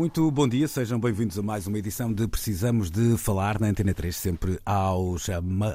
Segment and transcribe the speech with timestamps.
[0.00, 3.92] Muito bom dia, sejam bem-vindos a mais uma edição de Precisamos de Falar na Antena
[3.92, 5.26] 3, sempre aos,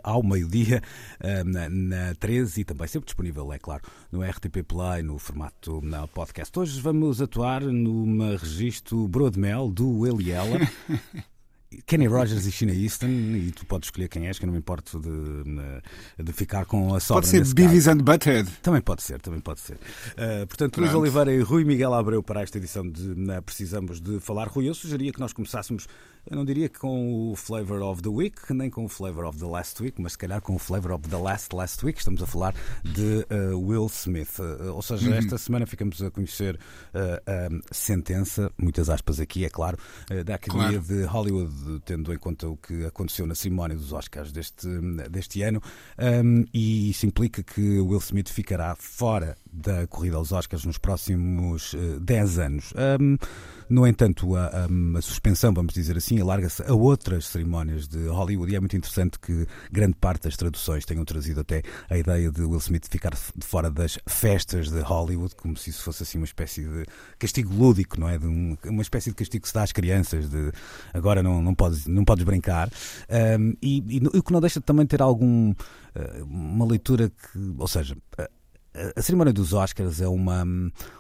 [0.04, 0.82] ao meio-dia,
[1.20, 5.80] eh, na, na 13 e também sempre disponível, é claro, no RTP Play, no formato
[5.84, 6.58] na podcast.
[6.58, 10.58] Hoje vamos atuar num registro Broadmel do Eliela.
[11.86, 14.60] Kenny Rogers e China Easton, e tu podes escolher quem és, que eu não me
[14.60, 17.22] importo de, de ficar com a sobra.
[17.22, 18.50] Pode ser Beavis and Butthead.
[18.62, 19.76] Também pode ser, também pode ser.
[19.76, 24.48] Uh, portanto, Luís Oliveira e Rui Miguel Abreu para esta edição de Precisamos de Falar.
[24.48, 25.88] Rui, eu sugeria que nós começássemos
[26.28, 29.38] eu não diria que com o Flavor of the Week, nem com o Flavor of
[29.38, 32.00] the Last Week, mas se calhar com o Flavor of the Last Last Week.
[32.00, 34.40] Estamos a falar de uh, Will Smith.
[34.40, 35.16] Uh, ou seja, uhum.
[35.16, 39.78] esta semana ficamos a conhecer uh, a sentença, muitas aspas aqui, é claro,
[40.26, 40.84] da Academia claro.
[40.84, 44.68] de Hollywood, tendo em conta o que aconteceu na cerimónia dos Oscars deste,
[45.10, 45.62] deste ano.
[46.00, 51.76] Um, e isso implica que Will Smith ficará fora da corrida aos Oscars nos próximos
[52.02, 52.74] 10 anos.
[53.00, 53.18] Um,
[53.68, 58.52] no entanto, a, a, a suspensão, vamos dizer assim, alarga-se a outras cerimónias de Hollywood
[58.52, 62.42] e é muito interessante que grande parte das traduções tenham trazido até a ideia de
[62.44, 66.26] Will Smith ficar de fora das festas de Hollywood, como se isso fosse assim uma
[66.26, 66.86] espécie de
[67.18, 68.18] castigo lúdico, não é?
[68.20, 70.52] Um, uma espécie de castigo que se dá às crianças, de
[70.94, 72.70] agora não, não, podes, não podes brincar.
[73.40, 75.52] Um, e, e, o que não deixa de também ter algum.
[75.52, 77.56] Uh, uma leitura que.
[77.58, 77.98] Ou seja.
[78.96, 80.44] A cerimónia dos Oscars é uma,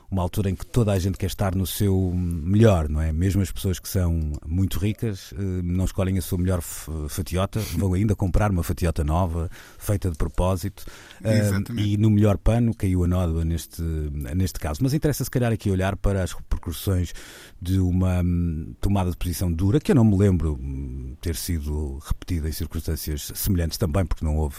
[0.09, 3.11] uma altura em que toda a gente quer estar no seu melhor, não é?
[3.11, 7.93] Mesmo as pessoas que são muito ricas eh, não escolhem a sua melhor fatiota, vão
[7.93, 10.85] ainda comprar uma fatiota nova, feita de propósito.
[11.23, 11.87] Exatamente.
[11.87, 14.79] E no melhor pano caiu a nódoa neste, neste caso.
[14.83, 17.13] Mas interessa se calhar aqui olhar para as repercussões
[17.61, 21.99] de uma hum, tomada de posição dura, que eu não me lembro hum, ter sido
[22.05, 24.57] repetida em circunstâncias semelhantes também, porque não houve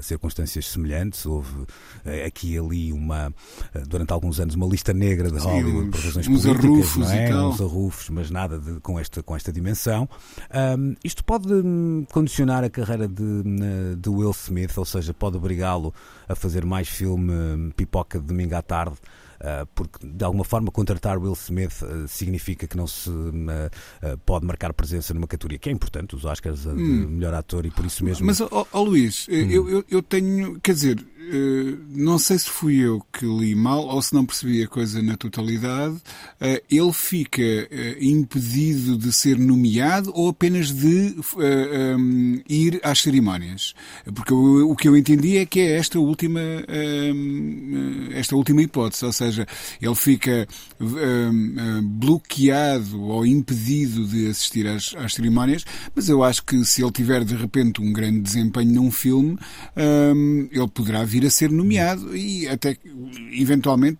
[0.00, 1.24] circunstâncias semelhantes.
[1.26, 1.66] Houve
[2.04, 3.32] eh, aqui e ali uma,
[3.74, 6.96] eh, durante alguns anos, uma lista negra de Hollywood Sim, por razões uns políticas, arrufos
[6.96, 7.46] não é?
[7.46, 10.08] Uns arrufos, mas nada de, com, esta, com esta dimensão.
[10.78, 15.94] Um, isto pode hum, condicionar a carreira de, de Will Smith, ou seja, pode obrigá-lo
[16.28, 18.96] a fazer mais filme hum, pipoca de domingo à tarde.
[19.38, 24.44] Uh, porque de alguma forma contratar Will Smith uh, significa que não se uh, pode
[24.44, 27.08] marcar presença numa categoria que é importante, os Oscars de hum.
[27.08, 28.26] melhor ator e por isso mesmo.
[28.26, 29.34] Mas, ó oh, oh, Luís, hum.
[29.34, 31.06] eu, eu, eu tenho, quer dizer,
[31.90, 35.16] não sei se fui eu que li mal ou se não percebi a coisa na
[35.16, 35.94] totalidade.
[36.40, 41.16] Uh, ele fica uh, impedido de ser nomeado ou apenas de
[41.96, 43.74] um, ir às cerimónias?
[44.14, 46.40] Porque o, o, que eu entendi é que é esta última,
[48.14, 49.46] esta última hipótese, ou seja,
[49.80, 50.46] ele fica
[51.82, 57.24] bloqueado ou impedido de assistir às, às, cerimónias, mas eu acho que se ele tiver
[57.24, 59.36] de repente um grande desempenho num filme,
[60.52, 62.76] ele poderá vir vir a ser nomeado e até
[63.32, 63.98] eventualmente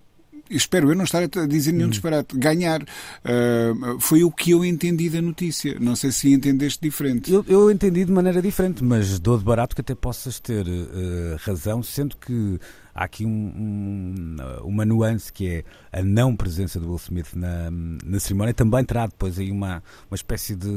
[0.50, 1.90] espero eu não estar a dizer nenhum hum.
[1.90, 2.82] disparate, ganhar.
[2.82, 5.76] Uh, foi o que eu entendi da notícia.
[5.78, 7.30] Não sei se entendeste diferente.
[7.30, 11.36] Eu, eu entendi de maneira diferente, mas dou de barato que até possas ter uh,
[11.40, 12.58] razão, sendo que
[12.94, 17.70] há aqui um, um, uma nuance que é a não presença do Will Smith na,
[17.70, 20.68] na cerimónia também terá depois aí uma, uma espécie de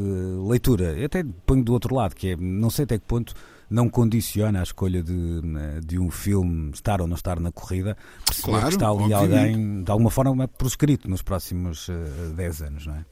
[0.49, 0.97] leitura.
[0.97, 3.33] Eu até ponho do outro lado, que é não sei até que ponto
[3.71, 5.41] não condiciona a escolha de,
[5.85, 9.23] de um filme estar ou não estar na corrida, perceber claro, que está ali obviamente.
[9.23, 13.05] alguém, de alguma forma, proscrito nos próximos uh, eh, 10 anos, não é?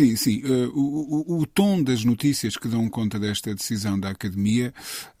[0.00, 0.42] Sim, sim.
[0.44, 4.72] Uh, o, o, o, tom das notícias que dão conta desta decisão da Academia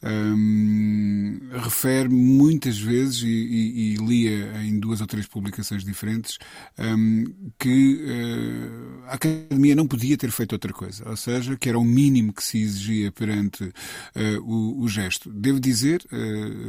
[0.02, 6.38] um, refere muitas vezes, e, e, e, lia em duas ou três publicações diferentes,
[6.78, 7.24] um,
[7.58, 11.06] que uh, a Academia não podia ter feito outra coisa.
[11.06, 15.30] Ou seja, que era o mínimo que se exigia perante uh, o, o, gesto.
[15.30, 16.02] Devo dizer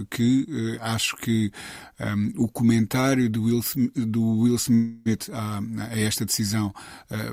[0.09, 1.49] que acho que
[1.97, 3.63] um, o comentário do Will,
[3.95, 5.61] do Will Smith a,
[5.91, 6.73] a esta decisão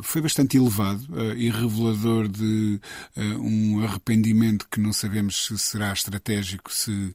[0.02, 2.80] foi bastante elevado uh, e revelador de
[3.16, 7.14] uh, um arrependimento que não sabemos se será estratégico, se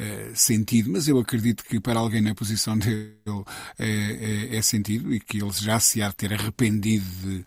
[0.00, 3.14] Uh, sentido, mas eu acredito que para alguém na posição dele
[3.78, 7.44] é, é, é, sentido e que ele já se há de ter arrependido de,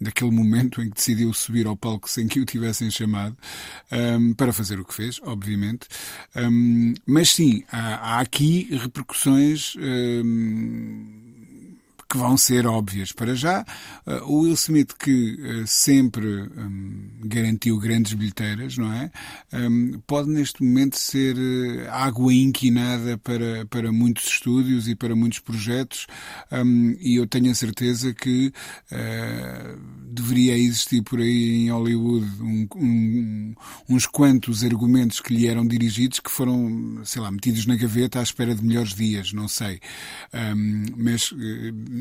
[0.00, 3.36] daquele momento em que decidiu subir ao palco sem que o tivessem chamado
[3.92, 5.86] um, ehm, para fazer o que fez, obviamente.
[6.34, 9.74] Um, ehm, mas sim, há, há aqui repercussões.
[9.76, 11.27] Um, ehm,
[12.08, 13.64] que vão ser óbvias para já.
[14.06, 19.10] Uh, o Will Smith, que uh, sempre um, garantiu grandes bilheteiras, não é?
[19.52, 25.40] Um, pode neste momento ser uh, água inquinada para, para muitos estúdios e para muitos
[25.40, 26.06] projetos,
[26.50, 28.52] um, e eu tenho a certeza que
[30.10, 32.26] deveria existir por aí em Hollywood
[33.88, 38.22] uns quantos argumentos que lhe eram dirigidos que foram, sei lá, metidos na gaveta à
[38.22, 39.80] espera de melhores dias, não sei.
[40.96, 41.32] mas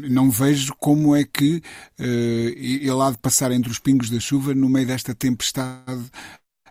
[0.10, 1.62] não vejo como é que
[2.00, 6.10] uh, ele há de passar entre os pingos da chuva no meio desta tempestade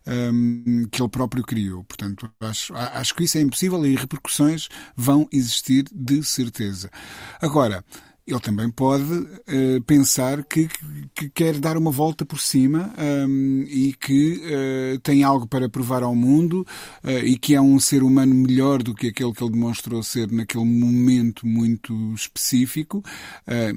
[0.07, 1.85] um, que ele próprio criou.
[1.85, 6.91] Portanto, acho, acho que isso é impossível e repercussões vão existir de certeza.
[7.41, 7.85] Agora,
[8.27, 10.69] ele também pode uh, pensar que,
[11.15, 16.03] que, quer dar uma volta por cima um, e que uh, tem algo para provar
[16.03, 16.67] ao mundo
[17.05, 20.31] uh, e que é um ser humano melhor do que aquele que ele demonstrou ser
[20.33, 23.03] naquele momento muito específico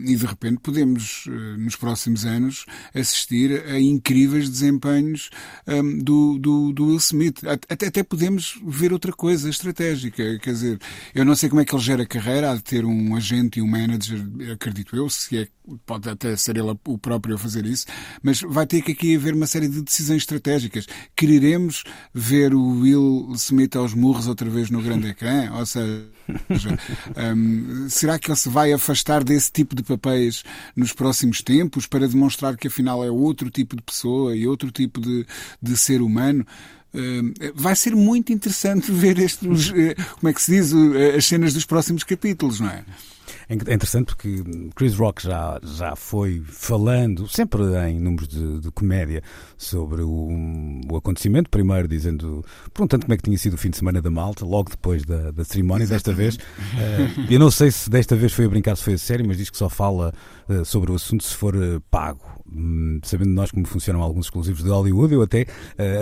[0.06, 1.26] e de repente podemos
[1.58, 5.30] nos próximos anos assistir a incríveis desempenhos
[5.68, 7.42] um, do, do, do, Will Smith.
[7.68, 10.80] Até, até podemos ver outra coisa estratégica, quer dizer,
[11.14, 13.62] eu não sei como é que ele gera carreira, há de ter um agente e
[13.62, 14.20] um manager
[14.54, 15.48] acredito eu, se é,
[15.86, 17.86] pode até ser ele o próprio a fazer isso,
[18.22, 20.88] mas vai ter que aqui haver uma série de decisões estratégicas.
[21.16, 21.84] Quereremos
[22.14, 25.52] ver o Will Smith aos murros outra vez no grande ecrã?
[25.54, 26.10] Ou seja,
[27.36, 30.44] um, será que ele se vai afastar desse tipo de papéis
[30.76, 35.00] nos próximos tempos para demonstrar que afinal é outro tipo de pessoa e outro tipo
[35.02, 35.26] de,
[35.62, 36.46] de ser humano?
[37.56, 40.74] Vai ser muito interessante ver estes, eh, como é que se diz,
[41.16, 42.84] as cenas dos próximos capítulos, não é?
[43.48, 44.44] É interessante porque
[44.76, 49.24] Chris Rock já, já foi falando, sempre em números de, de comédia,
[49.58, 50.30] sobre o,
[50.88, 51.50] o, acontecimento.
[51.50, 54.70] Primeiro dizendo, perguntando como é que tinha sido o fim de semana da malta, logo
[54.70, 55.88] depois da, da cerimónia.
[55.88, 58.98] Desta vez, uh, eu não sei se desta vez foi a brincar, se foi a
[59.00, 60.14] sério, mas diz que só fala
[60.66, 62.22] sobre o assunto se for uh, pago.
[62.52, 65.46] Hum, sabendo nós como funcionam alguns exclusivos de Hollywood, eu até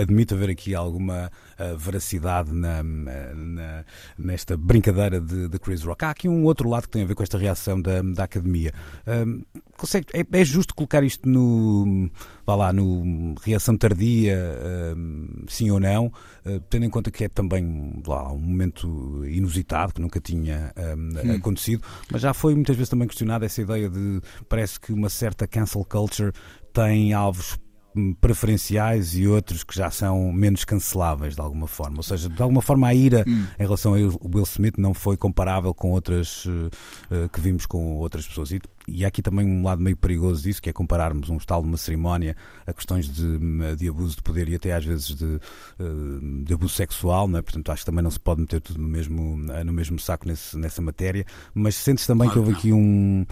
[0.00, 1.30] admito haver aqui alguma
[1.76, 3.84] veracidade na, na,
[4.16, 6.04] nesta brincadeira de, de, Chris Rock.
[6.04, 8.72] Há aqui um outro lado que tem a ver com esta reação da, da academia.
[9.06, 9.42] Um,
[9.76, 12.10] consegue, é, é, justo colocar isto no,
[12.46, 14.38] vá lá, no reação tardia,
[14.96, 19.94] um, sim ou não, uh, tendo em conta que é também lá, um momento inusitado,
[19.94, 24.20] que nunca tinha um, acontecido, mas já foi muitas vezes também questionada essa ideia de
[24.48, 26.32] parece que uma certa cancel culture
[26.72, 27.58] tem alvos
[28.20, 31.98] preferenciais e outros que já são menos canceláveis de alguma forma.
[31.98, 33.46] Ou seja, de alguma forma a ira hum.
[33.58, 38.26] em relação a Will Smith não foi comparável com outras uh, que vimos com outras
[38.26, 38.50] pessoas.
[38.50, 41.62] E, e há aqui também um lado meio perigoso disso, que é compararmos um estalo
[41.62, 42.36] de uma cerimónia
[42.66, 43.38] a questões de,
[43.76, 47.42] de abuso de poder e até às vezes de, uh, de abuso sexual, não é?
[47.42, 50.56] portanto acho que também não se pode meter tudo no mesmo, no mesmo saco nesse,
[50.56, 51.24] nessa matéria,
[51.54, 53.26] mas sentes também que houve aqui um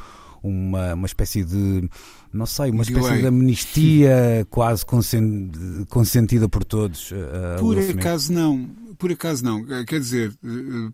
[0.46, 1.88] uma, uma espécie de,
[2.32, 3.20] não sei, uma espécie Delay.
[3.20, 4.84] de amnistia quase
[5.88, 7.12] consentida por todos.
[7.58, 8.68] por acaso não.
[8.98, 9.62] Por acaso não.
[9.84, 10.32] Quer dizer,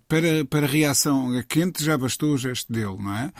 [0.08, 3.32] para, para reação a quente já bastou o gesto dele, não é?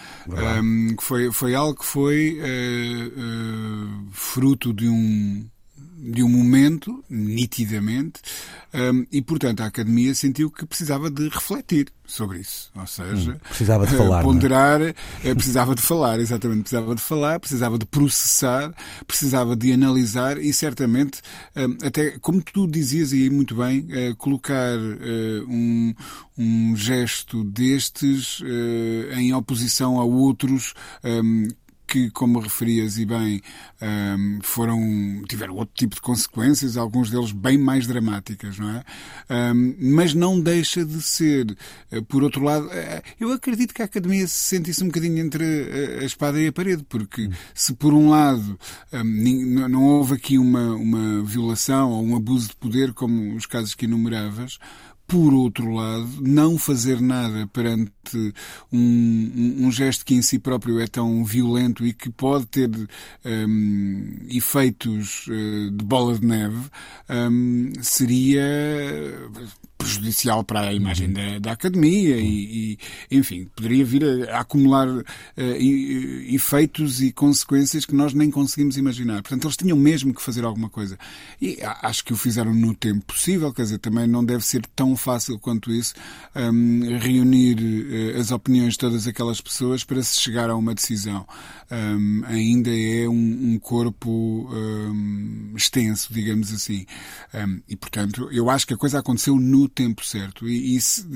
[0.62, 5.44] Um, foi, foi algo que foi uh, uh, fruto de um
[6.02, 8.20] de um momento, nitidamente,
[8.74, 12.70] um, e portanto a Academia sentiu que precisava de refletir sobre isso.
[12.74, 14.20] Ou seja, hum, precisava de falar.
[14.20, 14.22] É?
[14.24, 15.34] Ponderar, é?
[15.34, 18.74] precisava de falar, exatamente, precisava de falar, precisava de processar,
[19.06, 21.20] precisava de analisar e certamente,
[21.54, 25.94] um, até como tu dizias aí muito bem, uh, colocar uh, um,
[26.36, 30.74] um gesto destes uh, em oposição a outros
[31.92, 33.42] que, como referias e bem,
[33.82, 38.84] um, foram, tiveram outro tipo de consequências, alguns deles bem mais dramáticas, não é?
[39.52, 41.54] Um, mas não deixa de ser,
[41.90, 45.44] eh, por outro lado, eh, eu acredito que a Academia se sentisse um bocadinho entre
[46.00, 48.58] a espada e a parede, porque se por um lado
[48.90, 53.74] um, não houve aqui uma, uma violação ou um abuso de poder, como os casos
[53.74, 54.58] que enumeravas,
[55.06, 57.92] por outro lado, não fazer nada perante
[58.72, 62.70] um, um, gesto que em si próprio é tão violento e que pode ter
[63.24, 66.70] um, efeitos uh, de bola de neve
[67.10, 68.42] um, seria
[69.82, 71.14] prejudicial para a imagem uhum.
[71.14, 72.78] da, da academia e,
[73.10, 75.04] e, enfim, poderia vir a, a acumular uh,
[75.36, 79.22] efeitos e consequências que nós nem conseguimos imaginar.
[79.22, 80.98] Portanto, eles tinham mesmo que fazer alguma coisa.
[81.40, 84.96] E acho que o fizeram no tempo possível, quer dizer, também não deve ser tão
[84.96, 85.94] fácil quanto isso
[86.36, 91.26] um, reunir uh, as opiniões de todas aquelas pessoas para se chegar a uma decisão.
[91.70, 96.84] Um, ainda é um, um corpo um, extenso, digamos assim.
[97.66, 100.48] e, portanto, eu acho que a coisa aconteceu no tempo certo.
[100.48, 101.06] E, e se,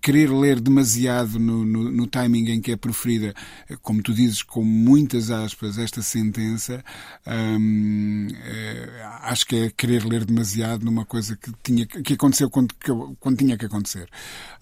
[0.00, 3.34] querer ler demasiado no, no, no, timing em que é proferida,
[3.82, 6.84] como tu dizes, com muitas aspas, esta sentença,
[7.26, 12.74] é, acho que é querer ler demasiado numa coisa que, tinha, que aconteceu quando,
[13.20, 14.08] quando tinha que acontecer.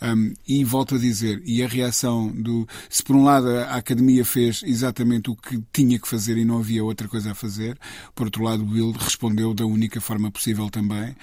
[0.01, 2.67] Um, e volto a dizer, e a reação do.
[2.89, 6.59] Se por um lado a Academia fez exatamente o que tinha que fazer e não
[6.59, 7.79] havia outra coisa a fazer,
[8.15, 11.15] por outro lado, Will respondeu da única forma possível também,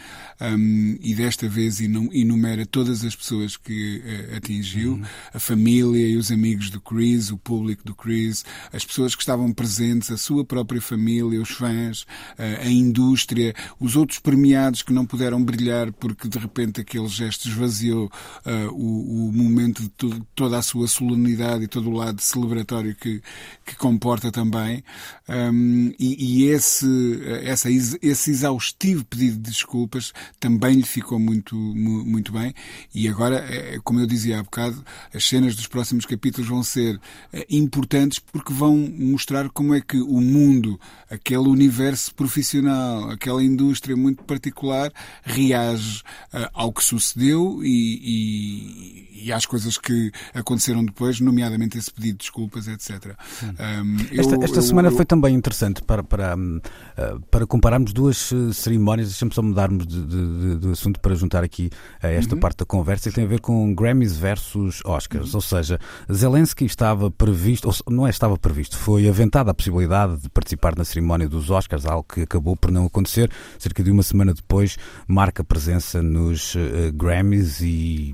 [0.41, 5.03] um, e desta vez enumera todas as pessoas que uh, atingiu, uhum.
[5.33, 9.51] a família e os amigos do Chris, o público do Chris, as pessoas que estavam
[9.51, 15.05] presentes, a sua própria família, os fãs, uh, a indústria, os outros premiados que não
[15.05, 18.11] puderam brilhar porque de repente aquele gesto esvaziou
[18.45, 22.95] uh, o, o, momento de to toda a sua solenidade e todo o lado celebratório
[22.95, 23.21] que,
[23.65, 24.83] que comporta também.
[25.27, 32.31] Um, e, e esse, essa, esse exaustivo pedido de desculpas também lhe ficou muito, muito
[32.31, 32.53] bem.
[32.93, 36.99] E agora, é, como eu dizia há bocado, as cenas dos próximos capítulos vão ser
[37.33, 43.95] eh, importantes porque vão mostrar como é que o mundo, aquele universo profissional, aquela indústria
[43.95, 44.91] muito particular,
[45.23, 46.03] reage
[46.53, 52.19] ao que sucedeu e, e, e, às coisas que aconteceram depois, nomeadamente esse pedido de
[52.19, 53.15] desculpas, etc.
[53.43, 56.35] Um, esta, eu, esta eu, semana eu, foi também interessante para, para,
[57.29, 59.09] para compararmos duas cerimónias.
[59.09, 61.48] Deixa-me só mudarmos de, de, de, assunto para juntar aqui
[62.01, 62.39] a esta uhum.
[62.39, 65.29] parte da conversa que tem a ver com Grammys versus Oscars.
[65.29, 65.35] Uhum.
[65.35, 65.79] Ou seja,
[66.11, 70.85] Zelensky estava previsto, ou não é estava previsto, foi aventada a possibilidade de participar na
[70.85, 73.31] cerimónia dos Oscars, algo que acabou por não acontecer.
[73.57, 74.77] Cerca de uma semana depois,
[75.07, 78.13] marca presença nos uh, Grammys e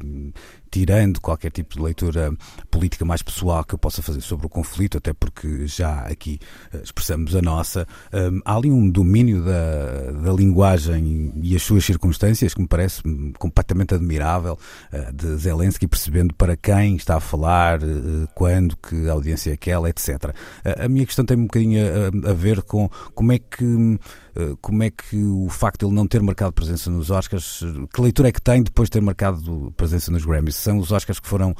[0.76, 2.34] tirando qualquer tipo de leitura
[2.70, 6.38] política mais pessoal que eu possa fazer sobre o conflito, até porque já aqui
[6.74, 11.86] eh, expressamos a nossa, um, há ali um domínio da, da linguagem e as suas
[11.86, 13.02] circunstâncias que me parece
[13.40, 14.60] completamente admirável
[14.92, 19.90] uh, de Zelensky, percebendo para quem está a falar, uh, quando, que audiência é aquela,
[19.90, 20.36] etc.
[20.78, 21.86] A minha questão tem um bocadinho
[22.26, 24.00] a, a ver com como é que eh,
[24.62, 27.62] como é que o facto de ele não ter marcado presença nos Oscars,
[27.94, 30.56] que leitura é que tem depois de ter marcado presença nos Grammys?
[30.56, 31.56] São os Oscars que foram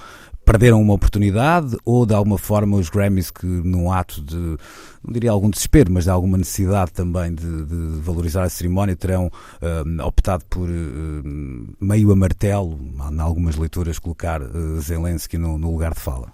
[0.46, 5.32] perderam uma oportunidade ou de alguma forma os Grammys que num ato de, não diria
[5.32, 10.46] algum desespero, mas de alguma necessidade também de, de valorizar a cerimónia terão uh, optado
[10.46, 12.80] por uh, meio a martelo,
[13.12, 16.32] em algumas leituras, colocar uh, Zelensky no, no lugar de fala?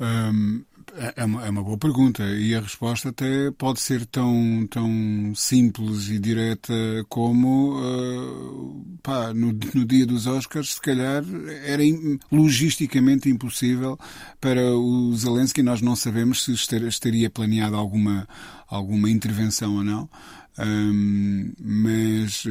[0.00, 0.64] Um,
[0.96, 5.32] é, é uma, é uma boa pergunta e a resposta até pode ser tão, tão
[5.34, 6.72] simples e direta
[7.08, 11.24] como uh, pá, no, no dia dos Oscars, se calhar
[11.64, 11.82] era
[12.30, 13.98] logisticamente impossível
[14.40, 15.62] para o Zelensky.
[15.62, 18.28] Nós não sabemos se estaria planeada alguma,
[18.68, 20.08] alguma intervenção ou não.
[20.58, 22.44] Um, mas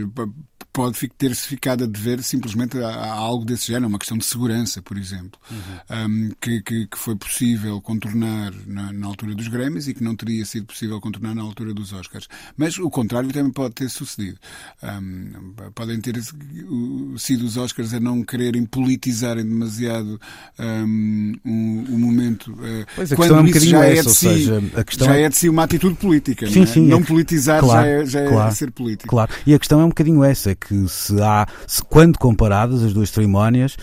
[0.78, 4.80] pode ter-se ficado a dever simplesmente a, a, algo desse género, uma questão de segurança,
[4.80, 6.06] por exemplo, uhum.
[6.06, 10.16] um, que, que, que, foi possível contornar na, na, altura dos Grammys e que não
[10.16, 12.28] teria sido possível contornar na altura dos Oscars.
[12.56, 14.38] Mas o contrário também pode ter sucedido.
[14.84, 16.14] Um, podem ter
[17.18, 20.22] sido os Oscars a não quererem politizarem demasiado
[20.60, 22.52] um, o, o, momento.
[22.52, 25.16] Uh, pois a quando é um isso já é de si, seja, a questão já
[25.16, 25.24] é...
[25.24, 26.48] é de si uma atitude política.
[26.48, 26.66] Sim, não, é?
[26.68, 29.10] sim, não é politizar claro, já, é, já é claro, ser político.
[29.10, 29.32] Claro.
[29.44, 32.94] E a questão é um bocadinho essa, que que se há, se, quando comparadas as
[32.94, 33.78] duas cerimónias,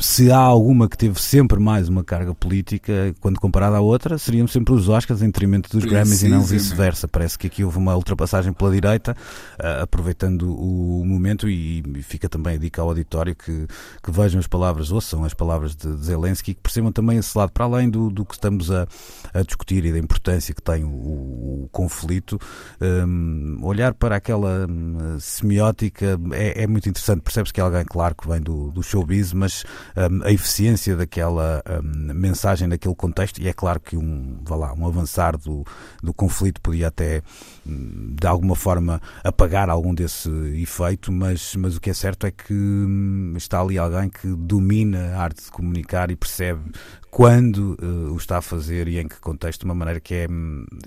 [0.00, 4.46] se há alguma que teve sempre mais uma carga política quando comparada à outra, seriam
[4.46, 7.06] sempre os Oscars em detrimento dos Grammys e não vice-versa.
[7.06, 9.14] Parece que aqui houve uma ultrapassagem pela direita,
[9.60, 13.66] uh, aproveitando o momento e, e, fica também a dica ao auditório que,
[14.02, 17.52] que vejam as palavras, ouçam as palavras de Zelensky e que percebam também esse lado,
[17.52, 18.86] para além do, do que estamos a,
[19.34, 22.38] a discutir e da importância que tem o, o conflito,
[22.80, 27.20] um, olhar para aquela um, semiótica é, é, muito interessante.
[27.20, 29.57] Percebe-se que é alguém, claro, que vem do, do showbiz, mas
[29.96, 34.74] um, a eficiência daquela um, mensagem naquele contexto, e é claro que um, vá lá,
[34.74, 35.64] um avançar do,
[36.02, 37.22] do conflito podia até
[37.66, 42.30] hum, de alguma forma apagar algum desse efeito, mas, mas o que é certo é
[42.30, 46.72] que hum, está ali alguém que domina a arte de comunicar e percebe
[47.10, 50.26] quando uh, o está a fazer e em que contexto, de uma maneira que é,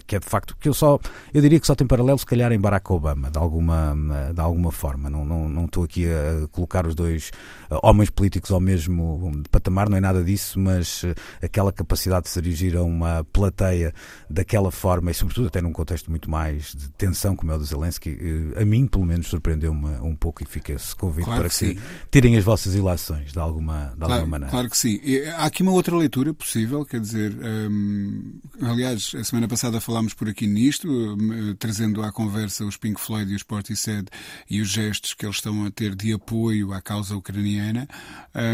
[0.06, 1.00] que é de facto, que eu só,
[1.34, 3.96] eu diria que só tem paralelo se calhar em Barack Obama, de alguma,
[4.34, 5.10] de alguma forma.
[5.10, 7.32] Não, não, não estou aqui a colocar os dois
[7.70, 11.04] uh, homens políticos ao mesmo patamar, não é nada disso, mas
[11.42, 13.94] aquela capacidade de se dirigir a uma plateia
[14.30, 17.66] daquela forma e, sobretudo, até num contexto muito mais de tensão como é o do
[17.66, 18.18] Zelensky,
[18.56, 21.82] a mim, pelo menos, surpreendeu-me um pouco e fica esse convite claro para que, que
[22.12, 24.52] tirem as vossas ilações de alguma, de claro, alguma maneira.
[24.52, 25.00] Claro que sim.
[25.04, 30.14] E há aqui uma outra leitura possível, quer dizer, hum, aliás, a semana passada falámos
[30.14, 34.08] por aqui nisto, hum, trazendo à conversa os Pink Floyd e os Portishead
[34.50, 37.88] e os gestos que eles estão a ter de apoio à causa ucraniana.
[38.36, 38.51] Hum,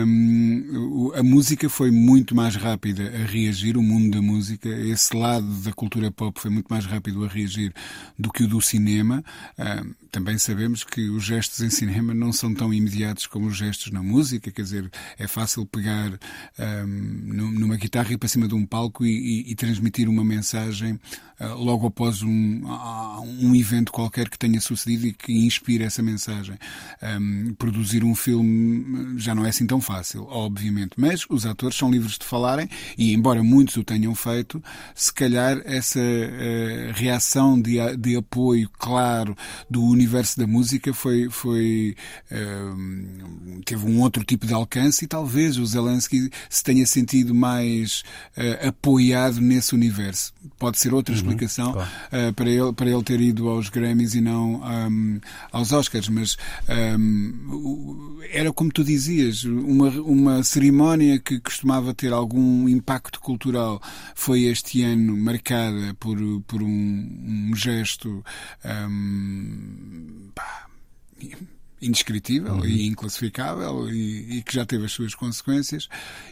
[1.16, 5.72] a música foi muito mais rápida a reagir, o mundo da música, esse lado da
[5.72, 7.74] cultura pop foi muito mais rápido a reagir
[8.18, 9.24] do que o do cinema.
[10.12, 14.02] Também sabemos que os gestos em cinema não são tão imediatos como os gestos na
[14.02, 16.18] música, quer dizer, é fácil pegar
[16.60, 19.10] um, numa guitarra e para cima de um palco e,
[19.48, 21.00] e, e transmitir uma mensagem
[21.40, 22.62] logo após um,
[23.40, 26.58] um evento qualquer que tenha sucedido e que inspire essa mensagem.
[27.02, 31.92] Um, produzir um filme já não é assim tão fácil, obviamente, mas os atores são
[31.92, 34.64] livres de falarem e, embora muitos o tenham feito,
[34.96, 39.36] se calhar essa uh, reação de, de apoio claro
[39.70, 41.96] do universo da música foi, foi
[42.32, 48.04] uh, teve um outro tipo de alcance e talvez o Zelensky se tenha sentido mais
[48.38, 50.34] uh, apoiado nesse universo.
[50.58, 51.90] Pode ser outra uhum, explicação claro.
[51.90, 55.20] uh, para, ele, para ele ter ido aos Grammys e não um,
[55.52, 56.38] aos Oscars, mas
[56.98, 63.82] um, era como tu dizias, uma, uma cerimónia que costumava ter algum impacto cultural
[64.16, 66.18] foi este ano marcada por,
[66.48, 68.24] por um, um gesto
[68.66, 70.68] um, pá,
[71.82, 72.66] indescritível uhum.
[72.66, 75.88] e inclassificável e, e, que já teve as suas consequências.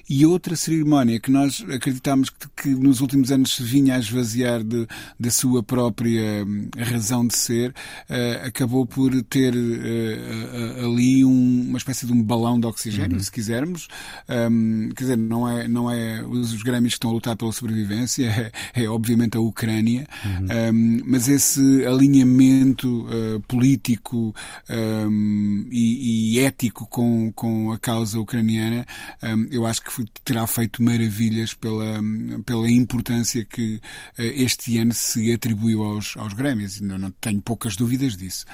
[0.09, 4.63] E outra cerimónia que nós acreditamos que, que nos últimos anos se vinha a esvaziar
[4.63, 4.87] de,
[5.19, 11.77] da sua própria hum, razão de ser, uh, acabou por ter uh, ali um, uma
[11.77, 13.23] espécie de um balão de oxigênio, uhum.
[13.23, 13.87] se quisermos.
[14.29, 17.51] Um, quer dizer, não é, não é os, os Grêmios que estão a lutar pela
[17.51, 20.73] sobrevivência, é, é obviamente a Ucrânia, uhum.
[20.73, 24.33] um, mas esse alinhamento uh, político
[24.69, 25.34] um,
[25.71, 28.85] e, e, ético com, com a causa ucraniana,
[29.23, 32.01] um, eu acho que terá feito maravilhas pela,
[32.45, 33.81] pela importância que uh,
[34.17, 36.81] este ano se atribuiu aos, aos Grêmios.
[36.81, 38.45] Não, não tenho poucas dúvidas disso.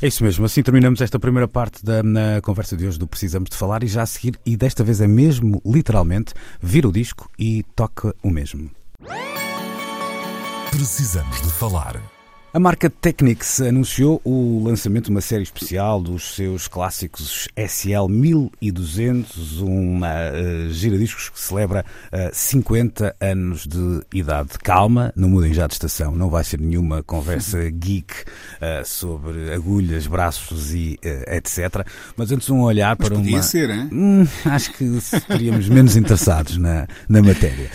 [0.00, 0.44] É isso mesmo.
[0.44, 3.88] Assim terminamos esta primeira parte da na conversa de hoje do Precisamos de Falar e
[3.88, 8.30] já a seguir, e desta vez é mesmo, literalmente, vira o disco e toca o
[8.30, 8.70] mesmo.
[10.70, 12.15] Precisamos de Falar.
[12.56, 19.60] A marca Technics anunciou o lançamento de uma série especial dos seus clássicos SL 1200,
[19.60, 24.52] uma uh, gira-discos que celebra uh, 50 anos de idade.
[24.64, 30.06] Calma, não mudem já de estação, não vai ser nenhuma conversa geek uh, sobre agulhas,
[30.06, 31.86] braços e uh, etc.
[32.16, 33.42] Mas antes um olhar Mas para podia uma.
[33.42, 33.90] ser, hein?
[33.92, 37.70] Hum, acho que estaríamos menos interessados na, na matéria.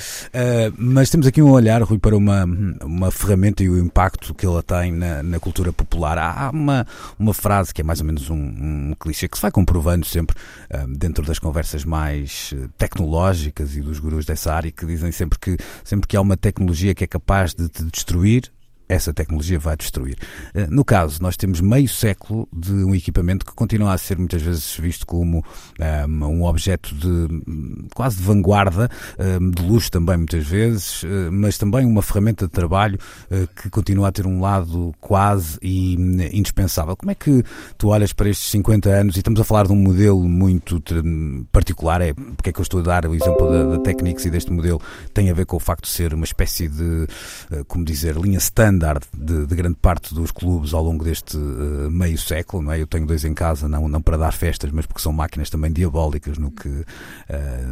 [0.75, 2.45] Mas temos aqui um olhar, Rui, para uma,
[2.83, 6.17] uma ferramenta e o impacto que ela tem na, na cultura popular.
[6.17, 6.87] Há uma,
[7.19, 10.35] uma frase que é mais ou menos um, um clichê que se vai comprovando sempre
[10.73, 15.37] um, dentro das conversas mais eh, tecnológicas e dos gurus dessa área que dizem sempre
[15.37, 18.49] que sempre que há uma tecnologia que é capaz de te destruir,
[18.91, 20.17] essa tecnologia vai destruir.
[20.53, 24.41] Eh, no caso, nós temos meio século de um equipamento que continua a ser muitas
[24.41, 30.17] vezes visto como um, ehm, um objeto de quase de vanguarda, ehm, de luxo também
[30.17, 32.99] muitas vezes, eh, mas também uma ferramenta de trabalho
[33.31, 35.93] uh, que continua a ter um lado quase e
[36.33, 36.95] indispensável.
[36.97, 37.43] Como é que
[37.77, 40.81] tu olhas para estes 50 anos e estamos a falar de um modelo muito
[41.51, 44.29] particular, é porque é que eu estou a dar o exemplo da, da Technics e
[44.29, 44.81] deste modelo
[45.13, 47.07] tem a ver com o facto de ser uma espécie de,
[47.67, 51.89] como dizer, linha standard standard de, de, grande parte dos clubes ao longo deste uh,
[51.91, 52.63] meio século.
[52.63, 52.81] Não é?
[52.81, 55.71] Eu tenho dois em casa, não, não para dar festas, mas porque são máquinas também
[55.71, 56.85] diabólicas no que, uh,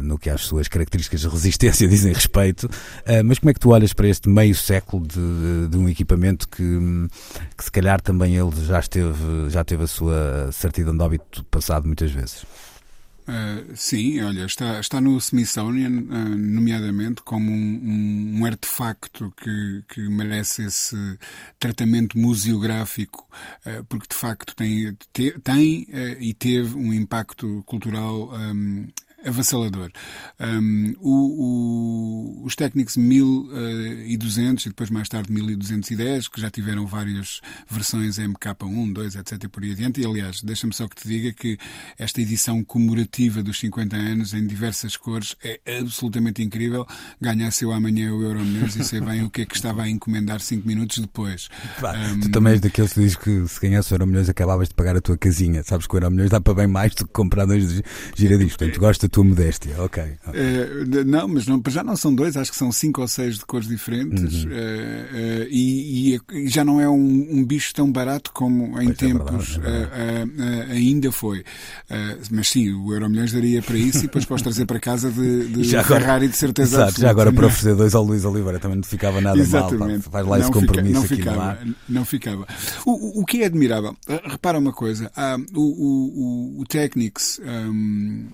[0.02, 2.64] no que às suas características de resistência dizem respeito.
[2.64, 6.48] Uh, mas como é que tu olhas para este meio século de, de um equipamento
[6.48, 6.62] que,
[7.56, 11.86] que se calhar também ele já, esteve, já teve a sua certidão de óbito passado
[11.86, 12.46] muitas vezes?
[13.30, 20.00] Uh, sim, olha, está, está no Smithsonian, uh, nomeadamente, como um, um, artefacto que, que
[20.08, 20.96] merece esse
[21.56, 23.28] tratamento museográfico,
[23.64, 25.86] uh, porque de facto tem, te, tem
[26.18, 28.88] e teve um impacto cultural um,
[29.24, 29.90] avassalador.
[30.38, 37.40] Um, o, o, os técnicos 1200 e depois mais tarde 1210, que já tiveram várias
[37.68, 39.48] versões MK1, 2, etc.
[39.48, 40.00] por aí adiante.
[40.00, 41.58] E aliás, deixa-me só que te diga que
[41.98, 46.86] esta edição comemorativa dos 50 anos em diversas cores é absolutamente incrível.
[47.20, 49.88] Ganhasse eu amanhã o Euro Milhões e sei bem o que é que estava a
[49.88, 51.48] encomendar 5 minutos depois.
[51.82, 54.74] um, tu também és daqueles que diz que se ganhasse o Euro Milhões acabavas de
[54.74, 55.62] pagar a tua casinha.
[55.62, 57.82] Sabes que o Euro Milhões dá para bem mais do que comprar dois
[58.16, 58.56] giradiscos.
[58.56, 60.02] Portanto, gosta tua modéstia, ok.
[60.02, 63.44] Uh, não, mas não, já não são dois, acho que são cinco ou seis de
[63.44, 64.50] cores diferentes uhum.
[64.50, 68.88] uh, uh, e, e, já não é um, um, bicho tão barato como em pois
[68.88, 71.44] é tempos é verdade, é ainda foi.
[72.30, 75.64] mas sim, o Euromilhões daria para isso e depois podes trazer para casa de, de
[75.68, 77.02] já Ferrari agora, de certeza exato, absoluta.
[77.02, 80.04] Já agora para oferecer dois ao Luís Oliveira também não ficava nada Exatamente.
[80.04, 80.12] mal.
[80.12, 82.46] Faz lá esse compromisso fica, não aqui ficava, Não ficava.
[82.86, 87.40] O, o que é admirável, repara uma coisa, ah, o, o, o Technics.
[87.44, 88.28] Um,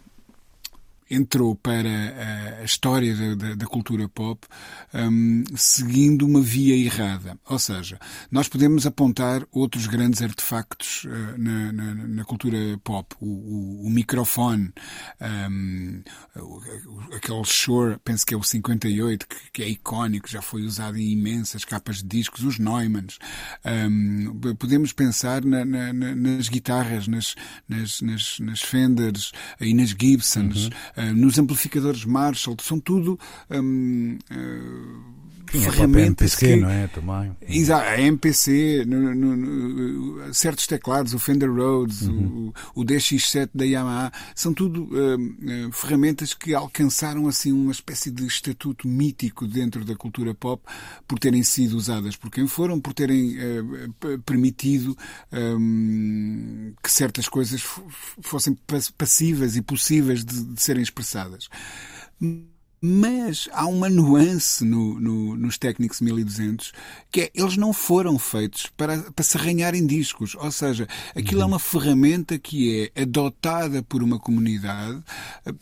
[1.10, 4.46] entrou para a história da, da, da cultura pop
[4.92, 7.38] um, seguindo uma via errada.
[7.48, 7.98] Ou seja,
[8.30, 13.14] nós podemos apontar outros grandes artefactos uh, na, na, na, cultura pop.
[13.20, 14.72] O, o, o microfone,
[15.20, 16.02] um,
[17.14, 21.12] aquele Shure, penso que é o 58, que, que, é icónico, já foi usado em
[21.12, 23.18] imensas capas de discos, os Neumanns.
[23.64, 27.34] Um, podemos pensar na, nas guitarras, nas,
[27.68, 30.64] nas, nas, nas Fenders e nas Gibsons.
[30.64, 33.18] Uhum nos amplificadores Marshall, são tudo.
[33.50, 35.15] Um, uh,
[35.52, 36.86] Sim, ferramentas MPC, que, não é?
[36.88, 37.36] Também.
[37.48, 42.52] Exato, a MPC, no, no, no, certos teclados, o Fender Rhodes, uhum.
[42.74, 48.10] o, o, DX7 da Yamaha, são tudo uh, uh, ferramentas que alcançaram assim uma espécie
[48.10, 50.62] de estatuto mítico dentro da cultura pop
[51.06, 54.96] por terem sido usadas por quem foram, por terem uh, permitido
[55.32, 57.62] um, que certas coisas
[58.20, 58.56] fossem
[58.96, 61.48] passivas e possíveis de, de serem expressadas.
[62.88, 66.72] Mas há uma nuance no, no, nos Technics 1200
[67.10, 70.36] que é eles não foram feitos para, para se arranharem discos.
[70.36, 71.50] Ou seja, aquilo é uhum.
[71.50, 75.02] é uma ferramenta que é adotada por uma comunidade,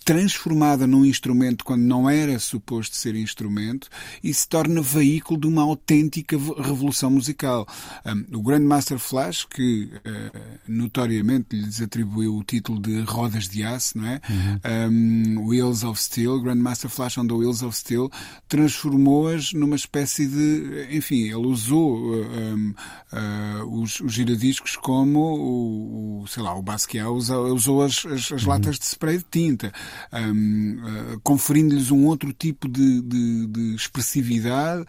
[0.04, 3.88] transformada num instrumento quando não era suposto ser instrumento
[4.22, 7.66] e se torna veículo de uma autêntica revolução musical.
[8.04, 13.96] Um, o Grandmaster Flash, que uh, notoriamente lhes atribuiu o título de Rodas de Aço,
[13.96, 14.20] não é?
[14.28, 15.38] Uhum.
[15.38, 18.10] Um, Wheels of Steel, Grandmaster Flash acham da Wheels of Steel,
[18.48, 20.88] transformou-as numa espécie de.
[20.90, 22.74] Enfim, ele usou uh,
[23.12, 28.32] uh, os, os, giradiscos como o, o, sei lá, o Basquiat usou, usou as, as,
[28.32, 28.48] as uhum.
[28.48, 29.72] latas de spray de tinta,
[30.12, 30.76] um,
[31.14, 34.84] uh, conferindo-lhes um outro tipo de, de, de expressividade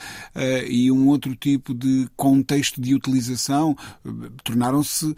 [0.67, 3.75] e um outro tipo de contexto de utilização.
[4.43, 5.15] Tornaram-se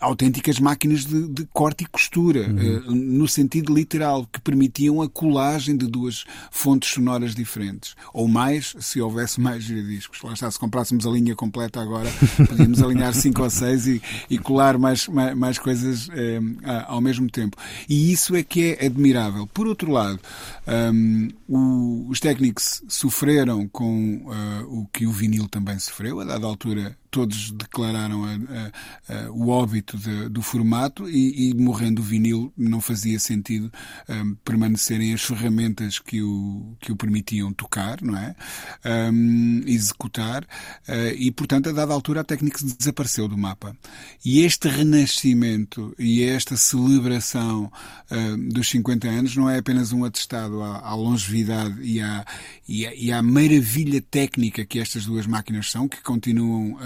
[0.00, 2.94] autênticas máquinas de, de corte e costura, uhum.
[2.94, 6.15] no sentido literal, que permitiam a colagem de duas
[6.50, 7.94] fontes sonoras diferentes.
[8.12, 10.20] Ou mais, se houvesse mais giradiscos.
[10.22, 12.10] Lá está, se comprássemos a linha completa agora,
[12.48, 16.40] podíamos alinhar cinco ou seis e, e colar mais, mais, mais coisas eh,
[16.86, 17.56] ao mesmo tempo.
[17.88, 19.46] E isso é que é admirável.
[19.46, 20.20] Por outro lado,
[20.66, 26.20] um, o, os técnicos sofreram com uh, o que o vinil também sofreu.
[26.20, 31.54] A dada altura, todos declararam a, a, a, o óbito de, do formato e, e,
[31.54, 33.72] morrendo o vinil, não fazia sentido
[34.06, 38.36] um, permanecerem as ferramentas que o, que o permitiam tocar, não é?
[38.84, 40.44] Um, executar.
[40.86, 43.74] Uh, e, portanto, a dada altura, a técnica desapareceu do mapa.
[44.22, 47.72] E este renascimento e esta celebração
[48.10, 52.26] uh, dos 50 anos não é apenas um atestado à, à longevidade e à,
[52.68, 56.78] e, à, e à maravilha técnica que estas duas máquinas são, que continuam uh,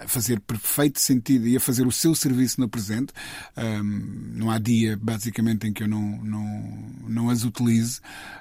[0.00, 3.12] a fazer perfeito sentido e a fazer o seu serviço no presente.
[4.34, 8.00] não há dia, basicamente, em que eu não, não, não as utilize.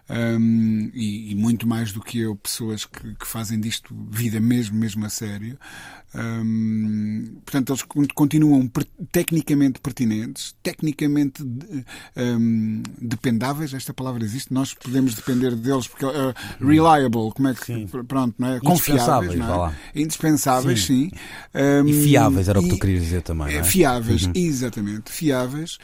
[0.10, 4.78] Um, e, e, muito mais do que eu, pessoas que, que fazem disto vida mesmo,
[4.78, 5.58] mesmo a sério.
[6.14, 13.74] Um, portanto, eles continuam per tecnicamente pertinentes, tecnicamente um, dependáveis.
[13.74, 14.54] Esta palavra existe.
[14.54, 17.88] Nós podemos depender deles porque uh, reliable, como é que sim.
[18.08, 18.60] pronto, não é?
[18.60, 19.76] Confiáveis, não é?
[19.96, 21.10] Indispensáveis, sim.
[21.10, 21.82] sim.
[21.84, 23.54] Um, e fiáveis era o que tu querias dizer também.
[23.54, 23.64] Não é?
[23.64, 24.34] Fiáveis, uhum.
[24.36, 25.78] exatamente, fiáveis.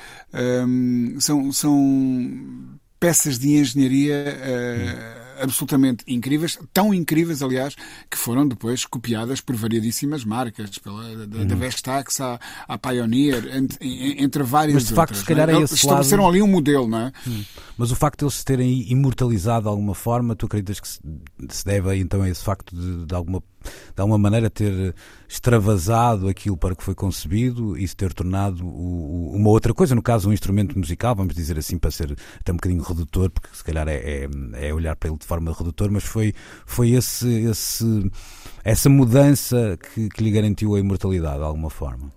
[1.19, 5.16] são, são peças de engenharia.
[5.41, 7.75] Absolutamente incríveis, tão incríveis, aliás,
[8.09, 11.59] que foram depois copiadas por variadíssimas marcas, pela, da, da uhum.
[11.59, 15.19] Vestax à, à Pioneer, entre, entre várias Mas, de facto, outras.
[15.19, 15.53] Se calhar é?
[15.53, 16.33] é esse Estabeleceram lado...
[16.33, 17.11] ali um modelo, não é?
[17.27, 17.43] Hum.
[17.77, 21.65] Mas o facto de eles se terem imortalizado de alguma forma, tu acreditas que se
[21.65, 23.41] deve então a esse facto de, de alguma
[23.95, 24.95] de alguma maneira ter
[25.27, 29.93] extravasado aquilo para que foi concebido e se ter tornado o, o, uma outra coisa,
[29.93, 33.49] no caso um instrumento musical, vamos dizer assim, para ser até um bocadinho redutor, porque
[33.53, 34.29] se calhar é, é,
[34.67, 36.33] é olhar para ele de forma redutor, mas foi,
[36.65, 38.11] foi esse, esse,
[38.63, 42.11] essa mudança que, que lhe garantiu a imortalidade de alguma forma.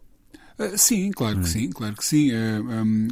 [0.61, 1.43] Uh, sim, claro hum.
[1.43, 2.31] que sim, claro que sim.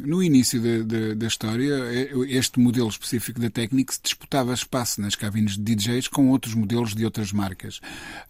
[0.05, 5.57] No início de, da história, eh, este modelo específico da Technics disputava espaço nas cabines
[5.57, 7.79] de DJs com outros modelos de outras marcas.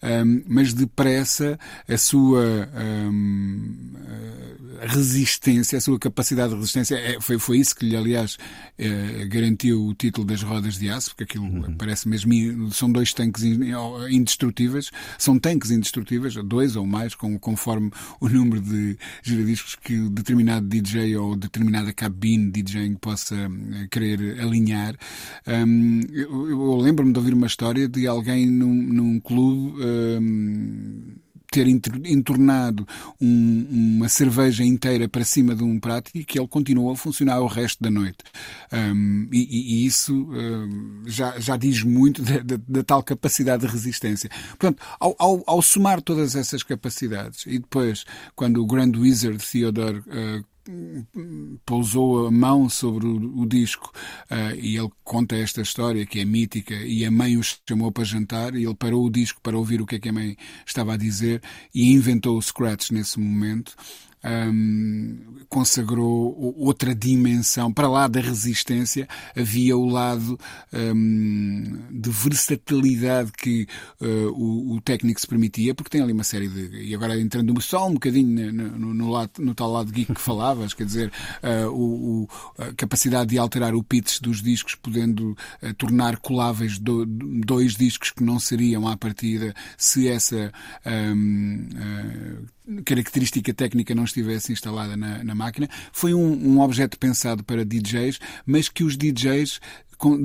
[0.02, 2.68] Um, mas depressa a sua
[3.10, 3.92] um,
[4.80, 8.38] resistência, a sua capacidade de resistência, é, foi, foi isso que lhe, aliás,
[9.28, 11.74] garantiu o título das rodas de aço, porque aquilo uhum.
[11.76, 18.60] parece mesmo, são dois tanques indestrutíveis, são tanques indestrutíveis, dois ou mais, conforme o número
[18.60, 24.94] de giradiscos que determinado DJ ou determinada cabine DJing possa eh, querer alinhar.
[25.46, 29.82] Um, eu, eu lembro-me de ouvir uma história de alguém num, num clube.
[29.84, 31.16] Um,
[31.50, 32.86] ter entornado
[33.20, 37.40] um, uma cerveja inteira para cima de um prato e que ele continuou a funcionar
[37.40, 38.18] o resto da noite.
[38.72, 43.72] Um, e, e, isso um, já, já diz muito da, da, da, tal capacidade de
[43.72, 44.30] resistência.
[44.50, 48.04] Portanto, ao, ao, ao, somar todas essas capacidades e depois,
[48.36, 50.44] quando o Grand Wizard Theodore uh,
[51.64, 53.92] pousou a mão sobre o, disco
[54.30, 58.04] uh, e ele conta esta história que é mítica e a mãe o chamou para
[58.04, 60.94] jantar e ele parou o disco para ouvir o que é que a mãe estava
[60.94, 61.42] a dizer
[61.74, 63.74] e inventou o scratch nesse momento
[64.24, 67.72] um, consagrou outra dimensão.
[67.72, 70.38] Para lá da resistência, havia o lado
[70.72, 73.66] um, de versatilidade que
[74.00, 76.84] uh, o, o, técnico se permitia, porque tem ali uma série de.
[76.84, 80.20] E agora entrando só um bocadinho no, no, no, lado, no tal lado geek que
[80.20, 85.74] falavas, quer dizer, uh, o, a capacidade de alterar o pitch dos discos, podendo uh,
[85.76, 90.52] tornar coláveis do, dois discos que não seriam à partida se essa.
[90.86, 91.68] Um,
[92.84, 95.68] característica técnica não estivesse instalada na, na máquina.
[95.92, 99.60] Foi um, um objeto pensado para DJs, mas que os DJs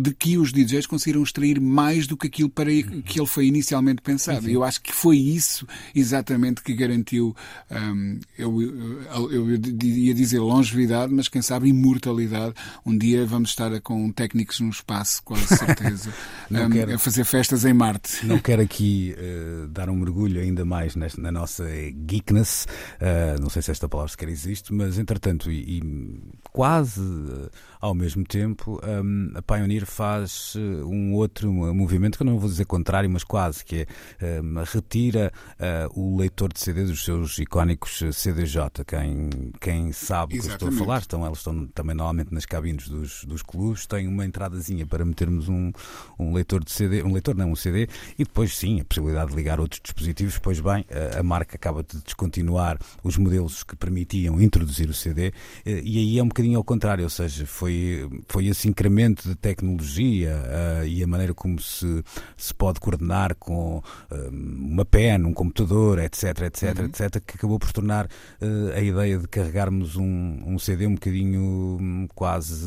[0.02, 4.02] de que os DJs conseguiram extrair mais do que aquilo para que ele foi inicialmente
[4.02, 4.50] pensado.
[4.50, 7.36] E eu acho que foi isso exatamente que garantiu,
[7.70, 9.50] um, eu, eu, eu,
[9.84, 12.54] ia dizer longevidade, mas quem sabe imortalidade.
[12.86, 16.14] Um dia vamos estar com técnicos no espaço, quase certeza,
[16.50, 18.26] um, quero, a fazer festas em Marte.
[18.26, 21.66] Não quero aqui uh, dar um mergulho ainda mais nesta, na nossa
[22.06, 22.66] geekness,
[23.02, 27.50] uh, não sei se esta palavra sequer existe, mas entretanto, e, e quase uh,
[27.86, 29.32] ao mesmo tempo, um,
[29.66, 33.88] Pioneer faz eh, um outro movimento que eu não vou dizer contrário, mas quase, que
[34.22, 38.84] é um, retira uh, o leitor de CD dos seus icónicos eh, CDJ.
[38.86, 42.46] Quem, quem sabe o que eu estou a falar, estão, elas estão também normalmente nas
[42.46, 45.72] cabines dos, dos clubes, tem uma entradazinha para metermos um,
[46.20, 47.88] um leitor de CD, um leitor não, um CD,
[48.20, 51.84] e depois sim, a possibilidade de ligar outros dispositivos, pois bem, a, a marca acaba
[51.84, 55.34] de descontinuar os modelos que permitiam introduzir o CD,
[55.66, 59.55] e aí é um bocadinho ao contrário, ou seja, foi, foi esse incremento de tecnologia
[59.64, 62.04] uh, e a maneira como se,
[62.36, 66.86] se pode coordenar com uh, uma pen, um computador, etc, etc, uhum.
[66.86, 71.78] etc, que acabou por tornar uh, a ideia de carregarmos um, um CD um bocadinho
[71.80, 72.66] um, quase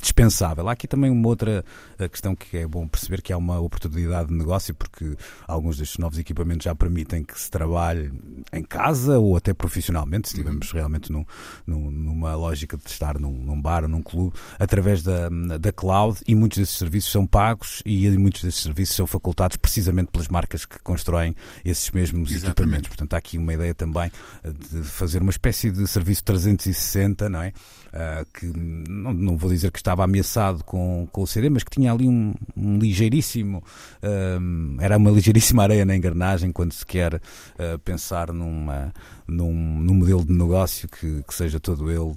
[0.00, 0.68] dispensável.
[0.68, 1.64] Há aqui também uma outra
[2.10, 6.18] questão que é bom perceber que há uma oportunidade de negócio porque alguns destes novos
[6.18, 8.12] equipamentos já permitem que se trabalhe
[8.52, 10.76] em casa ou até profissionalmente, se estivermos uhum.
[10.76, 11.24] realmente num,
[11.66, 15.28] num, numa lógica de estar num, num bar ou num clube através da,
[15.58, 20.10] da cloud e muitos desses serviços são pagos e muitos desses serviços são facultados precisamente
[20.10, 22.50] pelas marcas que constroem esses mesmos Exatamente.
[22.50, 22.88] equipamentos.
[22.88, 24.10] Portanto, há aqui uma ideia também
[24.44, 27.52] de fazer uma espécie de serviço 360, não é?
[27.88, 31.70] Uh, que não, não, vou dizer que estava ameaçado com, com o CD, mas que
[31.70, 37.14] tinha ali um, um ligeiríssimo, uh, era uma ligeiríssima areia na engrenagem quando se quer
[37.14, 38.92] uh, pensar numa,
[39.28, 42.14] num, num modelo de negócio que, que seja todo ele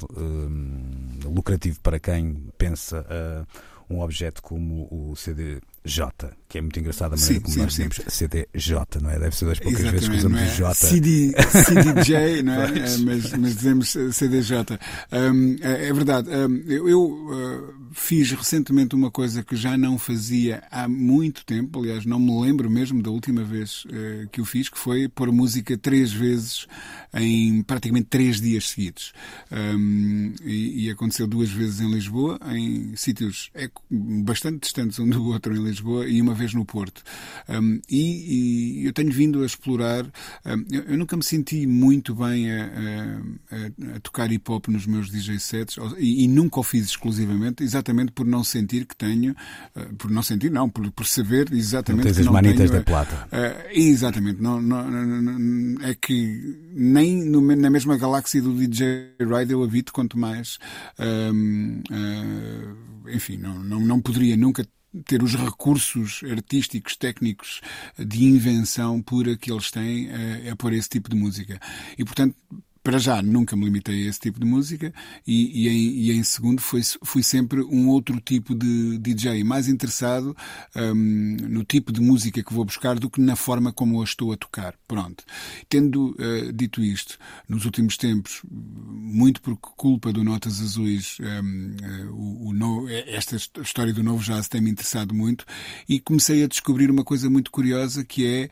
[1.25, 3.05] lucrativo para quem pensa
[3.89, 7.59] um objeto como o CD J, que é muito engraçado a maneira sim, como sim,
[7.61, 7.87] nós sim.
[7.87, 9.19] dizemos CDJ, não é?
[9.19, 10.55] Deve ser das poucas Exatamente, vezes que usamos é?
[10.55, 10.73] J.
[10.75, 11.33] CD,
[11.65, 12.65] CDJ, não é?
[12.77, 14.79] é mas, mas, dizemos CDJ.
[15.11, 16.29] Um, é, é, verdade.
[16.29, 21.79] Um, eu, eu uh, fiz recentemente uma coisa que já não fazia há muito tempo,
[21.79, 25.31] aliás, não me lembro mesmo da última vez uh, que o fiz, que foi pôr
[25.31, 26.67] música três vezes
[27.11, 29.13] em praticamente três dias seguidos.
[29.51, 33.49] Um, e, e aconteceu duas vezes em Lisboa, em sítios
[33.89, 37.01] bastante distantes um do outro em Lisboa Lisboa e uma vez no Porto.
[37.49, 40.05] Um, e, e, eu tenho vindo a explorar.
[40.45, 44.85] Um, eu, eu, nunca me senti muito bem a, a, a, tocar hip hop nos
[44.85, 49.35] meus DJ sets e, e, nunca o fiz exclusivamente, exatamente por não sentir que tenho,
[49.75, 52.69] uh, por não sentir, não, por, por saber exatamente não tens que as não manitas
[52.69, 53.27] tenho, da plata.
[53.27, 54.41] Uh, exatamente.
[54.41, 59.91] Não, não, não, é que nem no, na mesma galáxia do DJ Ride eu habito,
[59.91, 60.57] quanto mais.
[60.99, 64.65] Um, uh, enfim, não, não, não poderia nunca
[65.05, 67.61] ter os recursos artísticos, técnicos
[67.97, 71.59] de invenção pura que eles têm é, é por esse tipo de música.
[71.97, 72.35] E, portanto,
[72.83, 74.93] para já nunca me limitei a esse tipo de música
[75.25, 76.81] e, e, em, e em, segundo fui,
[77.23, 80.35] sempre um outro tipo de DJ, mais interessado
[80.75, 84.31] um, no tipo de música que vou buscar do que na forma como a estou
[84.31, 84.75] a tocar.
[84.87, 85.23] Pronto.
[85.69, 87.17] Tendo uh, dito isto,
[87.47, 93.35] nos últimos tempos, muito por culpa do Notas Azuis, um, uh, o, o no, esta
[93.35, 95.45] história do novo jazz tem-me interessado muito
[95.87, 98.49] e comecei a descobrir uma coisa muito curiosa que é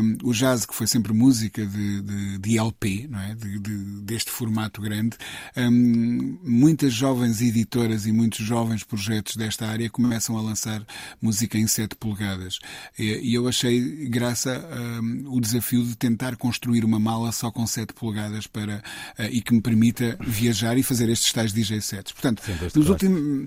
[0.00, 3.34] um, o jazz que foi sempre música de, de, de LP, não é?
[3.34, 5.16] De, de, deste formato grande,
[5.56, 10.84] um, muitas jovens editoras e muitos jovens projetos desta área começam a lançar
[11.20, 12.58] música em 7 polegadas.
[12.98, 14.64] E, eu achei graça
[15.02, 18.82] um, o desafio de tentar construir uma mala só com 7 polegadas para,
[19.18, 22.12] uh, e que me permita viajar e fazer estes tais DJ sets.
[22.12, 22.42] Portanto,
[22.74, 23.46] nos últimos.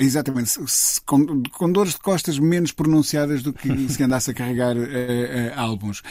[0.00, 0.52] exatamente,
[1.04, 4.82] com, com, dores de costas menos pronunciadas do que se andasse a carregar uh,
[5.56, 6.02] álbuns.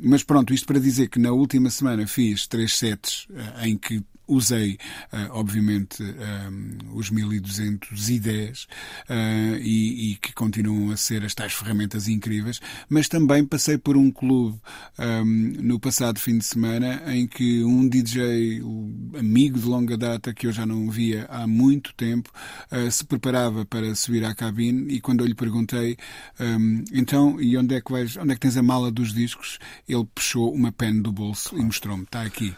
[0.00, 3.76] mas pronto, isto para dizer que na última semana fiz três três sets eh, em
[3.76, 4.78] que usei,
[5.12, 8.66] uh, obviamente, ehm, os 1210 uh,
[9.60, 14.10] e, e, que continuam a ser as tais ferramentas incríveis, mas também passei por um
[14.10, 14.58] clube
[15.58, 18.62] no passado fim de semana em que um DJ
[19.18, 22.30] amigo de longa data que eu já não via há muito tempo
[22.90, 25.96] se preparava para subir à cabine e quando eu lhe perguntei
[26.92, 29.58] então e onde é que vais, onde é que tens a mala dos discos
[29.88, 32.54] ele puxou uma pen do bolso e mostrou-me, está aqui.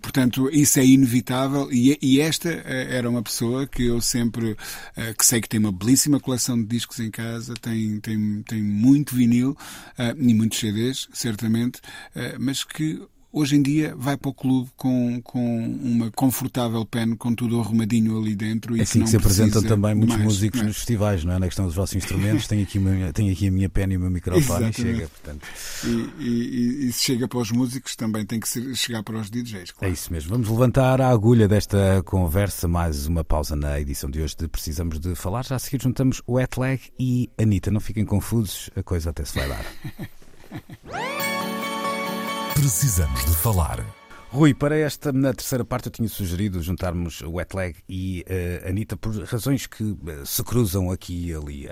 [0.00, 4.56] portanto, isso é é inevitável e, e, esta eh, era uma pessoa que eu sempre,
[4.96, 8.62] eh, que sei que tem uma belíssima coleção de discos em casa, tem, tem, tem
[8.62, 11.80] muito vinil uh, e muitos CDs, certamente,
[12.38, 13.00] mas que
[13.32, 18.18] hoje em dia vai para o clube com, com uma confortável pen, com tudo arrumadinho
[18.18, 18.76] ali dentro.
[18.76, 21.38] E é assim que, que se apresentam também muitos mais, músicos nos festivais, não é?
[21.38, 22.78] Na questão dos vossos instrumentos, tenho aqui,
[23.14, 25.08] tenho aqui a minha pen e o meu microfone e chega.
[25.08, 25.46] Portanto.
[25.84, 29.30] E, e, e, se chega para os músicos, também tem que ser, chegar para os
[29.30, 29.70] DJs.
[29.70, 29.90] Claro.
[29.90, 30.30] É isso mesmo.
[30.30, 35.00] Vamos levantar a agulha desta conversa, mais uma pausa na edição de hoje de Precisamos
[35.00, 35.44] de Falar.
[35.44, 37.70] Já a seguir juntamos o Leg e Anitta.
[37.70, 39.64] Não fiquem confusos, a coisa até se vai dar.
[42.54, 44.01] Precisamos de falar.
[44.32, 48.96] Rui, para esta na terceira parte eu tinha sugerido juntarmos o Wetleg e uh, Anitta
[48.96, 51.68] por razões que uh, se cruzam aqui e ali.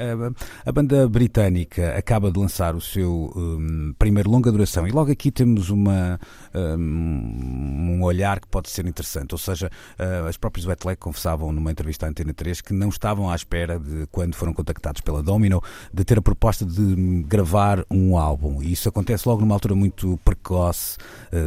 [0.66, 5.30] A banda britânica acaba de lançar o seu um, primeiro longa duração e logo aqui
[5.30, 6.20] temos uma,
[6.54, 9.32] um, um olhar que pode ser interessante.
[9.32, 13.30] Ou seja, uh, as próprias Wetleg confessavam numa entrevista à Antena 3 que não estavam
[13.30, 15.62] à espera de, quando foram contactados pela Domino,
[15.94, 18.62] de ter a proposta de gravar um álbum.
[18.62, 20.98] E isso acontece logo numa altura muito precoce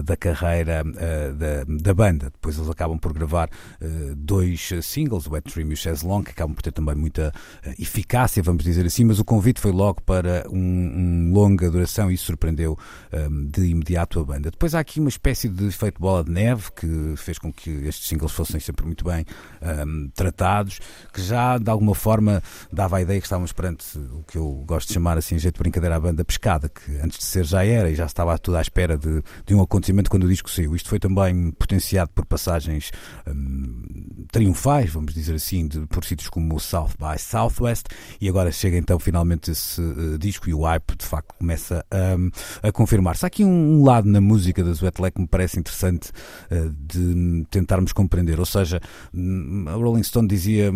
[0.04, 2.30] da carreira uh, da, da, banda.
[2.30, 3.50] Depois eles acabam por gravar
[3.82, 6.96] uh, dois singles, o Wet Dream e o Chaise Long, que acabam por ter também
[6.96, 7.34] muita
[7.80, 12.16] eficácia, vamos dizer assim, mas o convite foi logo para um, um longa duração e
[12.16, 12.78] isso surpreendeu
[13.12, 14.52] um, ehm, de imediato a banda.
[14.52, 18.08] Depois há aqui uma espécie de efeito bola de neve que fez com que estes
[18.08, 19.26] singles fossem sempre muito bem
[19.62, 20.80] um, ehm, tratados,
[21.12, 24.88] que já de alguma forma dava a ideia que estávamos perante o que eu gosto
[24.88, 27.90] de chamar assim, jeito de brincadeira, a banda pescada, que antes de ser já era
[27.90, 30.76] e já estava tudo à espera de, de um acontecimento quando o disco saiu.
[30.76, 32.92] Isto foi também potenciado por passagens
[33.28, 37.86] hum, triunfais, vamos dizer assim, de, por sítios como o South by Southwest,
[38.22, 42.30] e agora chega então finalmente esse uh, disco e o hype de facto começa um,
[42.62, 43.26] a confirmar-se.
[43.26, 46.12] Há aqui um, um, lado na música da Zwetlek que me parece interessante
[46.52, 48.80] uh, de tentarmos compreender, ou seja,
[49.12, 50.72] hum, a Rolling Stone dizia,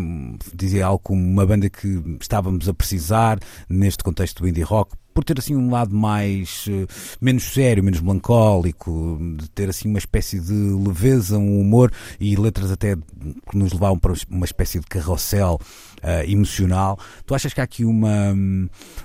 [0.51, 3.37] dizia algo como uma banda que estávamos a precisar
[3.69, 6.87] neste contexto do indie rock por ter assim um lado mais uh,
[7.19, 12.69] menos sério, menos melancólico, de ter assim uma espécie de leveza, um humor e letras
[12.69, 15.59] até que nos levavam para uma espécie de carrossel
[16.03, 16.99] uh, emocional.
[17.25, 18.35] Tu achas que há aqui uma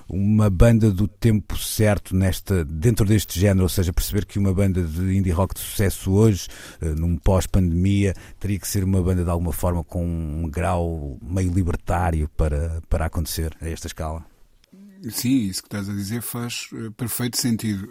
[0.07, 4.83] uma banda do tempo certo nesta dentro deste género, ou seja, perceber que uma banda
[4.83, 6.46] de indie rock de sucesso hoje,
[6.83, 11.51] uh, num pós-pandemia, teria que ser uma banda de alguma forma com um grau meio
[11.51, 14.32] libertário para para acontecer a esta escala?
[15.11, 17.88] Sim, isso que estás a dizer faz uh, perfeito sentido.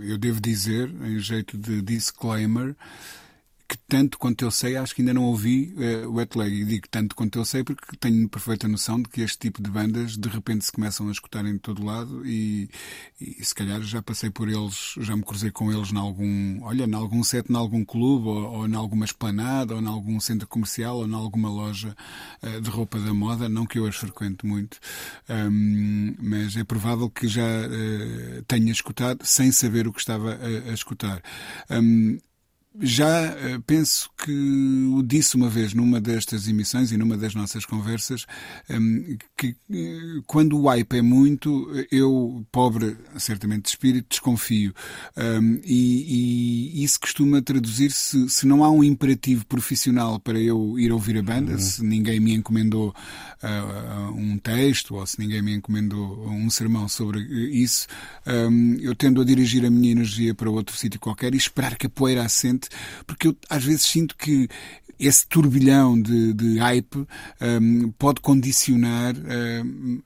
[0.00, 2.76] Eu devo dizer, em jeito de disclaimer,
[3.70, 6.62] que tanto quanto eu sei, acho que ainda não ouvi uh, Wet Leg.
[6.62, 9.70] E digo tanto quanto eu sei porque tenho perfeita noção de que este tipo de
[9.70, 12.68] bandas de repente se começam a escutarem de todo lado e,
[13.20, 16.84] e se calhar já passei por eles, já me cruzei com eles em algum, olha,
[16.84, 20.48] em algum set, em algum clube ou, ou em alguma esplanada ou em algum centro
[20.48, 21.96] comercial ou em alguma loja
[22.42, 23.48] uh, de roupa da moda.
[23.48, 24.80] Não que eu as frequente muito,
[25.28, 30.70] um, mas é provável que já uh, tenha escutado sem saber o que estava a,
[30.70, 31.22] a escutar.
[31.70, 32.18] Um,
[32.78, 34.30] já uh, penso que
[34.94, 38.26] o disse uma vez numa destas emissões e numa das nossas conversas,
[38.70, 44.72] um, que uh, quando o hype é muito, eu, pobre, certamente de espírito, desconfio.
[45.16, 50.92] Um, e, e, isso costuma traduzir-se, se não há um imperativo profissional para eu ir
[50.92, 51.58] ouvir a banda, uhum.
[51.58, 52.94] se ninguém me encomendou
[53.42, 57.88] uh, um texto ou se ninguém me encomendou um sermão sobre isso,
[58.26, 61.86] um, eu tendo a dirigir a minha energia para outro sítio qualquer e esperar que
[61.86, 62.68] a poeira assente
[63.06, 64.48] porque eu às vezes sinto que
[65.00, 67.06] esse turbilhão de, de hype
[67.40, 70.02] um, pode condicionar um,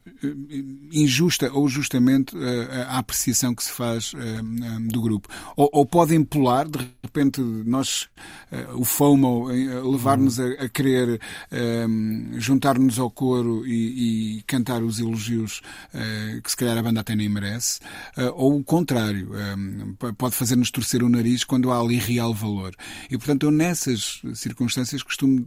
[0.91, 5.27] injusta ou justamente a, a, apreciação que se faz um, do grupo.
[5.57, 8.07] Ou, ou, pode empolar, de repente, nós,
[8.51, 11.19] uh, o FOMO, uh, levar-nos a, a, querer
[12.37, 15.61] juntar-nos ao coro e, e, cantar os elogios
[15.93, 17.79] uh, que se calhar a banda até nem merece,
[18.35, 19.31] ou o contrário,
[20.17, 22.73] pode fazer-nos torcer o nariz quando há ali real valor.
[23.09, 25.45] E, portanto, eu nessas circunstâncias costumo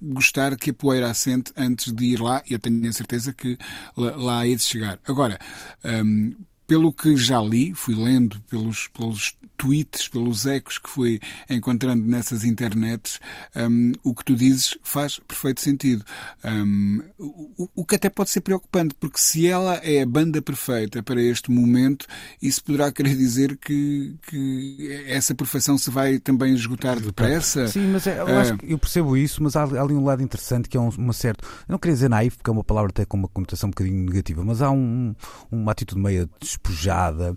[0.00, 3.58] gostar que a poeira assente antes de ir lá, e eu tenho a certeza que
[3.96, 4.98] lá, lá hei de chegar.
[5.06, 5.38] Agora,
[5.84, 6.34] um,
[6.68, 12.44] pelo que já li, fui lendo pelos, pelos tweets, pelos ecos que fui encontrando nessas
[12.44, 13.18] internets,
[13.56, 16.04] um, o que tu dizes faz perfeito sentido.
[16.44, 21.02] Um, o, o, que até pode ser preocupante, porque se ela é a banda perfeita
[21.02, 22.06] para este momento,
[22.40, 27.66] isso poderá querer dizer que, que essa perfeição se vai também esgotar depressa.
[27.66, 30.22] Sim, mas é, eu, acho que eu percebo isso, mas há, há, ali um lado
[30.22, 31.46] interessante que é um, uma certa.
[31.46, 34.04] Eu não queria dizer naif, porque é uma palavra até com uma conotação um bocadinho
[34.04, 35.14] negativa, mas há um,
[35.50, 36.28] uma atitude meio
[36.62, 37.36] despojada,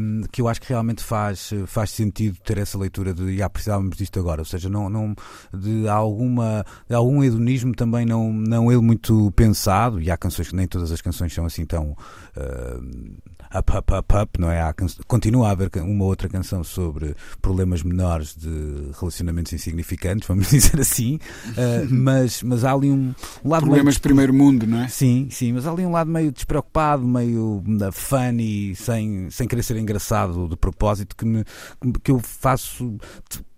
[0.00, 3.96] um, que eu acho que realmente faz, faz sentido ter essa leitura de já precisávamos
[3.96, 5.14] disto agora, ou seja, não, não,
[5.52, 10.56] de, alguma, de algum hedonismo também não, não ele muito pensado, e há canções que
[10.56, 11.96] nem todas as canções são assim tão
[12.36, 14.60] uh, up, up, up, up, não é?
[14.60, 14.74] Há,
[15.06, 21.16] continua a haver uma outra canção sobre problemas menores de relacionamentos insignificantes, vamos dizer assim,
[21.16, 23.14] uh, mas, mas há ali um,
[23.44, 24.88] um lado Problemas meio, de primeiro mundo, não é?
[24.88, 27.62] Sim, sim, mas há ali um lado meio despreocupado, meio
[27.92, 31.44] funny, sem, sem querer ser engraçado de propósito, que, me,
[32.02, 32.98] que eu faço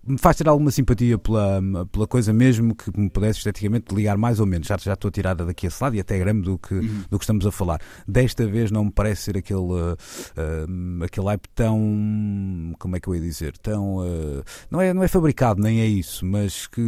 [0.05, 4.39] me faz ter alguma simpatia pela, pela coisa, mesmo que me pudesse esteticamente ligar mais
[4.39, 4.67] ou menos.
[4.67, 7.03] Já, já estou tirada daqui a esse lado e até grande do que, uhum.
[7.09, 7.81] do que estamos a falar.
[8.07, 12.73] Desta vez não me parece ser aquele, uh, aquele hype tão.
[12.77, 13.57] Como é que eu ia dizer?
[13.57, 13.97] Tão.
[13.97, 16.81] Uh, não, é, não é fabricado, nem é isso, mas que,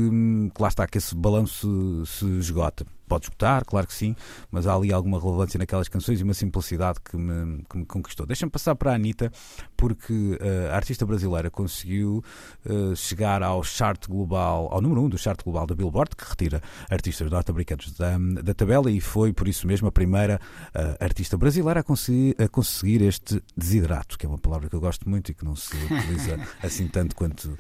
[0.53, 4.15] que lá está, que esse balanço se, se esgota pode escutar, claro que sim,
[4.51, 8.25] mas há ali alguma relevância naquelas canções e uma simplicidade que me, que me conquistou.
[8.25, 9.31] Deixa-me passar para a Anitta,
[9.75, 12.23] porque uh, a artista brasileira conseguiu
[12.65, 16.25] uh, chegar ao chart global, ao número 1 um do chart global da Billboard, que
[16.27, 20.39] retira artistas norte-americanos da, da tabela, e foi por isso mesmo a primeira
[20.75, 24.81] uh, artista brasileira a conseguir, a conseguir este desidrato, que é uma palavra que eu
[24.81, 27.57] gosto muito e que não se utiliza assim tanto quanto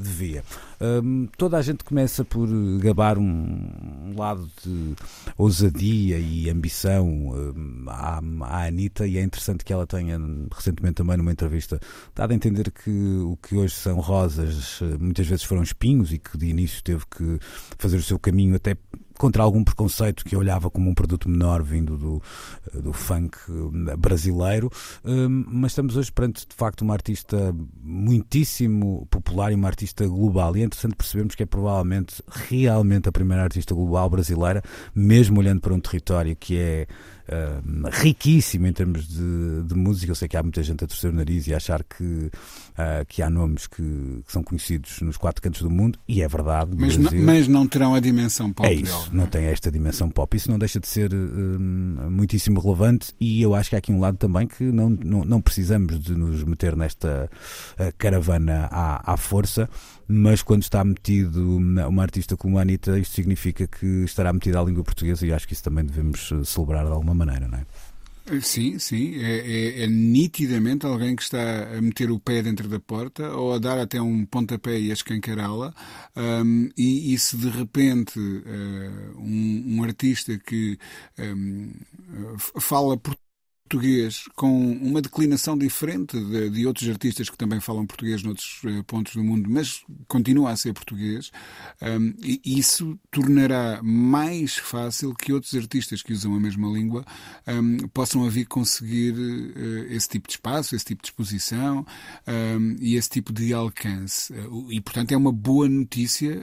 [0.00, 0.42] devia.
[0.80, 2.48] Um, toda a gente começa por
[2.80, 4.94] gabar um lado de
[5.36, 10.18] ousadia e ambição hum, à, à Anitta e é interessante que ela tenha
[10.54, 11.80] recentemente também numa entrevista
[12.14, 16.18] dado a entender que o que hoje são rosas eh, muitas vezes foram espinhos e
[16.18, 17.38] que de início teve que
[17.78, 18.76] fazer o seu caminho até
[19.18, 22.22] contra algum preconceito que olhava como um produto menor vindo do,
[22.74, 23.36] do funk
[23.98, 24.70] brasileiro,
[25.04, 30.56] hum, mas estamos hoje perante de facto uma artista muitíssimo popular e uma artista global.
[30.56, 34.62] E é interessante percebermos que é provavelmente realmente a primeira artista global brasileira,
[34.94, 36.86] mesmo olhando para um território que é
[37.28, 40.10] uh, riquíssimo em termos de, de, música.
[40.10, 42.30] Eu sei que há muita gente a torcer o nariz e a achar que, uh,
[43.08, 43.82] que há nomes que,
[44.24, 46.72] que, são conhecidos nos quatro cantos do mundo, e é verdade.
[46.76, 48.68] Mas, não, mas não terão a dimensão pop.
[48.68, 50.36] É isso, não tem esta dimensão pop.
[50.36, 51.60] Isso não deixa de ser uh,
[52.10, 55.40] muitíssimo relevante, e eu acho que há aqui um lado também que não, não, não
[55.40, 57.30] precisamos de nos meter nesta
[57.98, 59.68] caravana à, à força
[60.08, 64.62] mas quando está metido uma artista como a Anitta, isto significa que estará metida à
[64.62, 67.66] língua portuguesa e acho que isso também devemos celebrar de alguma maneira, não é?
[68.40, 69.14] Sim, sim.
[69.22, 73.52] É, é, é, nitidamente alguém que está a meter o pé dentro da porta ou
[73.52, 75.72] a dar até um pontapé e a escancará-la.
[76.16, 80.76] Um, e, e, se de repente uh, um, um, artista que
[81.18, 81.70] um,
[82.58, 83.16] fala por
[83.68, 88.84] português com uma declinação diferente de, de, outros artistas que também falam português noutros uh,
[88.84, 91.32] pontos do mundo, mas continua a ser português,
[91.82, 97.04] um, e isso tornará mais fácil que outros artistas que usam a mesma língua
[97.46, 101.84] um, possam a vir conseguir uh, esse tipo de espaço, esse tipo de exposição
[102.26, 104.32] um, e esse tipo de alcance.
[104.32, 106.36] Uh, e, portanto, é uma boa notícia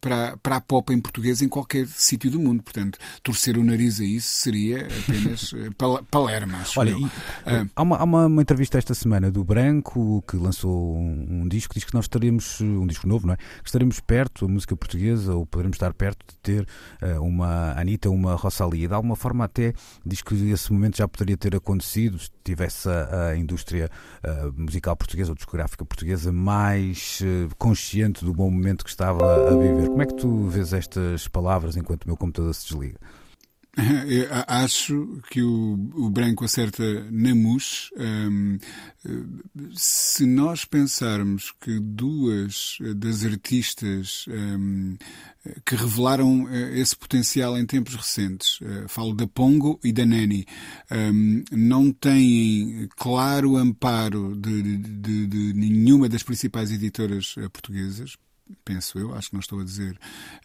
[0.00, 2.62] para, para a pop em português em qualquer sítio do mundo.
[2.62, 5.52] Portanto, torcer o nariz a isso seria apenas
[6.10, 6.39] palerma
[6.76, 7.04] Olha, e,
[7.46, 7.66] ah.
[7.74, 11.74] há, uma, há uma, uma, entrevista esta semana do Branco que lançou um, um, disco,
[11.74, 13.36] diz que nós estaremos, um disco novo, não é?
[13.36, 16.66] Que estaremos perto, a música portuguesa, ou poderemos estar perto de ter
[17.02, 18.88] uh, uma Anitta, uma Rosalia.
[18.88, 19.72] De alguma forma até
[20.04, 23.90] diz que esse momento já poderia ter acontecido se tivesse a, a indústria
[24.24, 29.56] uh, musical portuguesa ou discográfica portuguesa mais uh, consciente do bom momento que estava a
[29.56, 29.88] viver.
[29.88, 32.98] Como é que tu vês estas palavras enquanto o meu computador se desliga?
[34.46, 37.90] Acho que o, o branco acerta na mousse.
[37.96, 38.58] Um,
[39.74, 44.96] se nós pensarmos que duas das artistas um,
[45.64, 50.44] que revelaram eh, esse potencial em tempos recentes, uh, falo da Pongo e da Nani,
[50.90, 58.16] um, não têm claro amparo de, de, de nenhuma das principais editoras portuguesas,
[58.64, 59.98] penso eu, acho que não estou a dizer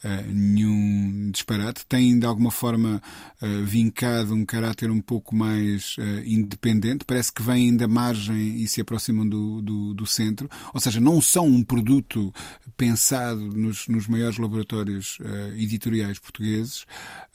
[0.04, 3.02] uh, nenhum disparate, têm de alguma forma
[3.42, 8.68] uh, vincado um caráter um pouco mais uh, independente, parece que vêm da margem e
[8.68, 12.34] se aproximam do, do, do, centro, ou seja, não são um produto
[12.78, 15.18] pensado nos, nos maiores laboratórios
[15.56, 16.86] editoriais portugueses.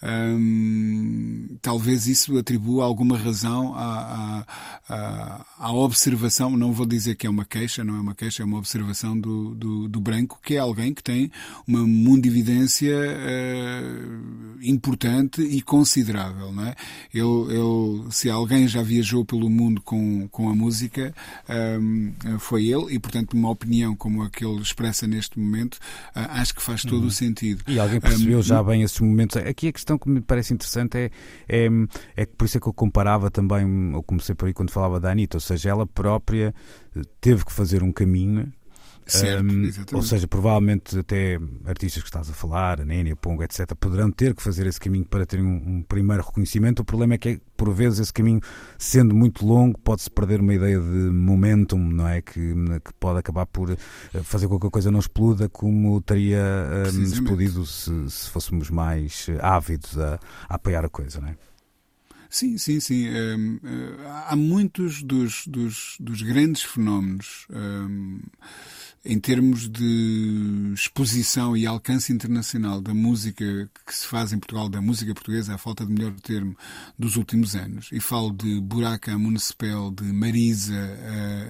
[0.03, 4.47] Um, talvez isso atribua alguma razão à,
[4.89, 8.47] à, à, observação, não vou dizer que é uma queixa, não é uma queixa, é
[8.47, 11.31] uma observação do, do, do branco, que é alguém que tem
[11.67, 16.53] uma mundividência uh, importante e considerável.
[16.53, 16.75] Não é?
[17.13, 21.15] ele, ele, se alguém já viajou pelo mundo com, com a música,
[21.49, 25.75] um, ehm, foi ele, e portanto, uma opinião como a que ele expressa neste momento,
[25.75, 27.09] uh, acho que faz todo uhum.
[27.09, 27.63] o sentido.
[27.67, 29.37] E alguém percebeu um, já bem esses momentos.
[29.37, 31.11] Aqui a questão que me parece interessante é,
[31.49, 31.69] é,
[32.17, 35.01] é que por isso é que eu comparava também, eu comecei por aí quando falava
[35.01, 36.55] da Anitta, ou seja, ela própria
[37.21, 38.53] teve que fazer um caminho
[39.11, 43.43] Certo, um, ou seja, provavelmente até artistas que estás a falar, a Nene, a Pongo,
[43.43, 46.83] etc., poderão ter que fazer esse caminho para terem um, um, primeiro reconhecimento.
[46.83, 48.41] O problema é que, por vezes, esse caminho,
[48.79, 52.23] sendo muito longo, pode-se perder uma ideia de momentum, não é?
[52.23, 52.55] Que,
[52.85, 53.77] que pode acabar por eh,
[54.23, 56.43] fazer com que a coisa não exploda como teria
[56.95, 61.37] um, explodido se, se, fôssemos mais eh, ávidos a, a apoiar a coisa, não é?
[62.31, 63.09] Sim, sim, sim.
[63.09, 67.47] Um, uh, há muitos dos, dos, dos grandes fenómenos.
[67.51, 68.21] Um,
[69.05, 73.45] em termos de exposição e alcance internacional da música
[73.87, 76.55] que se faz em Portugal, da música portuguesa, a falta de melhor termo,
[76.99, 77.89] dos últimos anos.
[77.93, 80.99] E falo de Buraca Municipal, de Marisa,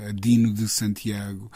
[0.09, 1.51] a Dino de Santiago,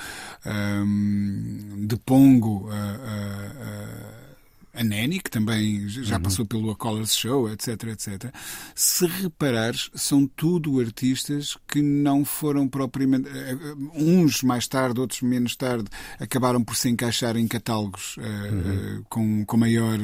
[1.87, 4.34] de Pongo, a
[4.75, 6.23] a Nanny, que também já uhum.
[6.23, 8.35] passou pelo A Colors Show, etc, etc.
[8.75, 13.29] Se reparares, são tudo artistas que não foram propriamente.
[13.29, 15.85] Eh, eh, uns mais tarde, outros menos tarde,
[16.19, 18.99] acabaram por se encaixar em catálogos uh, uhum.
[18.99, 19.99] uh, com, com maior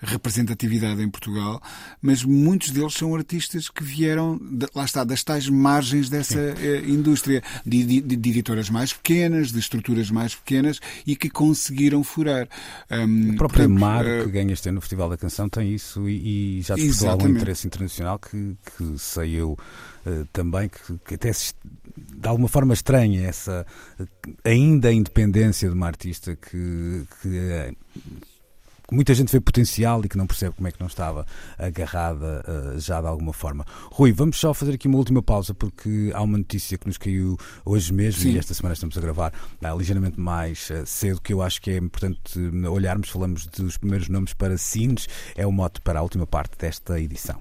[0.00, 1.60] representatividade em Portugal,
[2.00, 6.88] mas muitos deles são artistas que vieram, de, lá está, das tais margens dessa uh,
[6.88, 12.48] indústria, de, de, de, editoras mais pequenas, de estruturas mais pequenas e que conseguiram furar.
[12.90, 13.80] Um, o próprio portanto,
[14.24, 17.28] que ganha este ano no Festival da Canção tem isso e, e já despertou algum
[17.28, 19.58] interesse internacional que, que saiu
[20.06, 21.54] uh, também, que, que até se,
[21.96, 23.66] de alguma forma estranha essa
[24.44, 27.76] ainda independência de uma artista que, que uh,
[28.90, 31.26] muita gente vê potencial e que não percebe como é que não estava
[31.58, 33.64] agarrada uh, já de alguma forma.
[33.90, 37.36] Rui, vamos só fazer aqui uma última pausa porque há uma notícia que nos caiu
[37.64, 38.32] hoje mesmo Sim.
[38.32, 41.70] e esta semana estamos a gravar uh, ligeiramente mais uh, cedo que eu acho que
[41.70, 43.08] é importante olharmos.
[43.08, 47.40] Falamos dos primeiros nomes para Cines, é o mote para a última parte desta edição.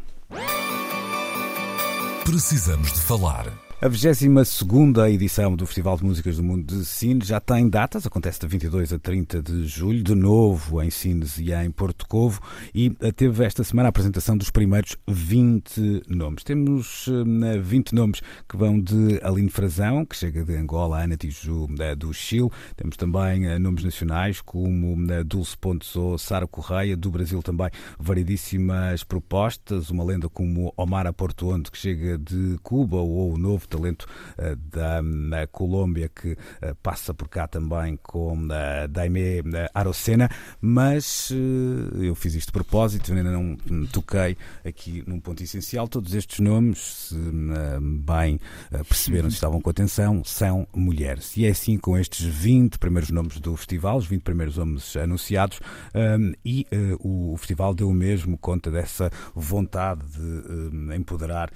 [2.25, 3.60] Precisamos de falar.
[3.83, 8.39] A 22 edição do Festival de Músicas do Mundo de Sines já tem datas, acontece
[8.39, 12.39] de 22 a 30 de julho, de novo em Sines e em Porto Covo,
[12.75, 16.43] e teve esta semana a apresentação dos primeiros 20 nomes.
[16.43, 17.07] Temos
[17.63, 21.67] 20 nomes que vão de Aline Frazão, que chega de Angola, Ana Tiju
[21.97, 27.71] do Chile, temos também eh, nomes nacionais como Dulce Pontes Sara Correia, do Brasil também
[27.97, 33.70] variedíssimas propostas, uma lenda como Omar Porto Onde, que chega de Cuba, ou o novo
[33.71, 34.05] talento
[34.37, 38.47] uh, da Colômbia que uh, passa por cá também com
[38.89, 39.41] Daime
[39.73, 41.31] Arocena, mas
[42.01, 43.55] eu fiz isto de propósito, ainda não
[43.87, 45.87] toquei aqui num ponto essencial.
[45.87, 47.15] Todos estes nomes, se
[47.81, 48.39] bem
[48.87, 51.35] perceberam, se estavam com atenção, são mulheres.
[51.37, 55.59] E é assim com estes 20 primeiros nomes do festival, os 20 primeiros nomes anunciados,
[56.43, 56.67] e
[56.99, 61.51] o festival deu mesmo conta dessa vontade de empoderar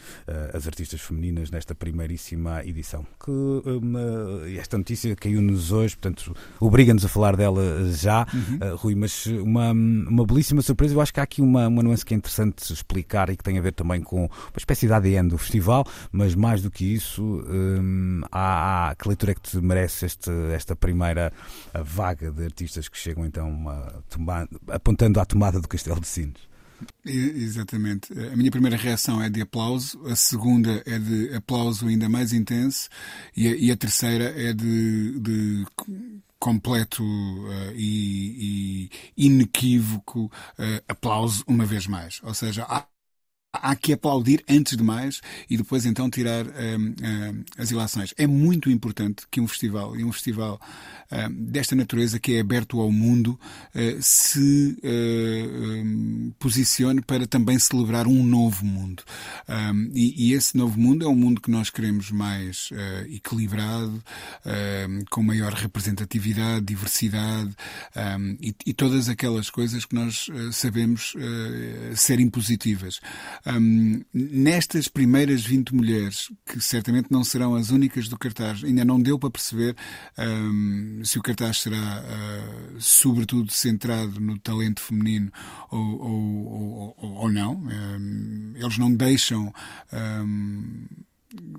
[0.54, 3.06] as artistas femininas nesta primeira primeiríssima edição.
[3.24, 8.74] Que uma, esta notícia caiu-nos hoje, portanto, obriga-nos a falar dela já, uhum.
[8.74, 10.94] uh, Rui, mas uma, uma belíssima surpresa.
[10.94, 13.58] Eu acho que há aqui uma, uma nuance que é interessante explicar e que tem
[13.58, 17.24] a ver também com uma espécie de ADN do festival, mas mais do que isso,
[17.24, 21.34] um, há, há, que leitura é que te merece este, esta primeira
[21.84, 26.55] vaga de artistas que chegam então a, apontando à tomada do Castelo de Sines?
[27.06, 28.12] Exatamente.
[28.14, 32.90] A minha primeira reação é de aplauso, a segunda é de aplauso ainda mais intenso
[33.36, 35.66] e a, e a terceira é de, de
[36.40, 42.20] completo uh, e, e, inequívoco uh, aplauso uma vez mais.
[42.24, 42.86] Ou seja, há
[43.62, 48.14] há que aplaudir antes de mais e depois então tirar um, um, as ilações.
[48.18, 50.60] É muito importante que um festival, e um festival
[51.12, 53.40] um, desta natureza que é aberto ao mundo,
[53.76, 59.04] uh, se uh, posicione para também celebrar um novo mundo.
[59.94, 64.04] E, esse novo mundo é um mundo que nós queremos mais uh, equilibrado,
[65.10, 67.56] com maior representatividade, diversidade
[68.66, 71.14] e, todas aquelas coisas que nós sabemos
[71.96, 73.00] serem positivas.
[73.48, 79.00] Um, nestas primeiras 20 mulheres, que certamente não serão as únicas do cartaz, ainda não
[79.00, 79.76] deu para perceber
[80.18, 85.32] um, se o cartaz será uh, sobretudo centrado no talento feminino
[85.70, 87.54] ou, ou, ou, ou não.
[87.54, 89.54] Um, eles não deixam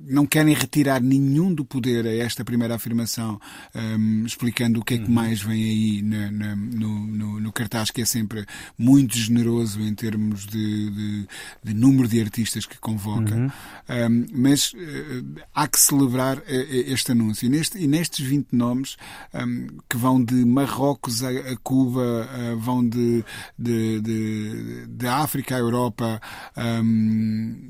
[0.06, 3.40] não querem retirar nenhum do poder a esta primeira afirmação,
[3.74, 5.14] um, explicando o que é que uhum.
[5.14, 8.46] mais vem aí na, na, no, no, no, cartaz, que é sempre
[8.78, 11.28] muito generoso em termos de, de,
[11.64, 13.34] de número de artistas que convoca.
[13.34, 13.50] Uhum.
[13.88, 17.46] Um, mas uh, há que celebrar uh, este anúncio.
[17.46, 18.96] E, neste, e nestes 20 nomes,
[19.34, 23.24] um, que vão de Marrocos a, a Cuba, uh, vão de,
[23.58, 26.20] de, de, de, África à Europa,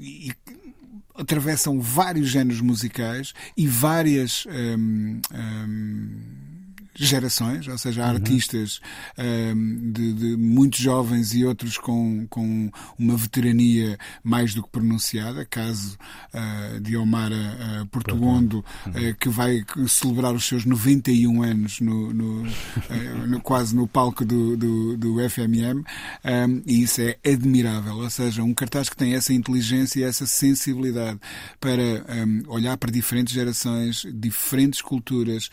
[0.00, 0.32] e
[1.18, 4.46] atravessam vários géneros musicais e várias.
[4.46, 6.45] Um, um,
[6.96, 8.14] gerações, ou seja, há uhum.
[8.14, 8.80] artistas
[9.18, 15.44] um, de, de, muitos jovens e outros com, com uma veterania mais do que pronunciada,
[15.44, 15.98] caso
[16.32, 17.34] uh, de Omara
[17.82, 19.10] uh, Portugondo, uhum.
[19.10, 22.46] uh, que vai celebrar os seus 91 anos no, no,
[23.26, 25.84] no quase no palco do, do, do FMM,
[26.24, 30.26] um, e isso é admirável, ou seja, um cartaz que tem essa inteligência e essa
[30.26, 31.20] sensibilidade
[31.60, 31.82] para
[32.26, 35.50] um, olhar para diferentes gerações, diferentes culturas,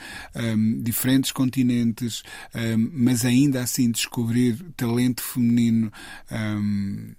[0.81, 2.23] diferentes continentes,
[2.55, 5.91] um, mas ainda assim descobrir talento feminino
[6.31, 7.13] um,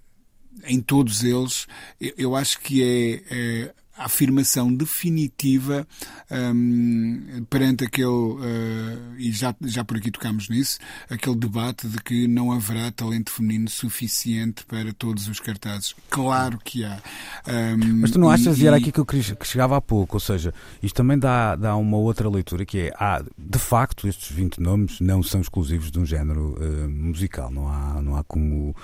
[0.63, 1.67] em todos eles,
[1.99, 5.87] eu acho que é, é afirmação definitiva
[6.29, 10.79] um, perante aquele, uh, e já, já por aqui tocámos nisso,
[11.09, 15.95] aquele debate de que não haverá talento feminino suficiente para todos os cartazes.
[16.09, 17.01] Claro que há.
[17.47, 20.17] Um, Mas tu não achas, e era aqui que eu queria, que chegava há pouco,
[20.17, 24.31] ou seja, isto também dá, dá uma outra leitura que é, há, de facto, estes
[24.31, 28.75] 20 nomes não são exclusivos de um género uh, musical, não há, não há como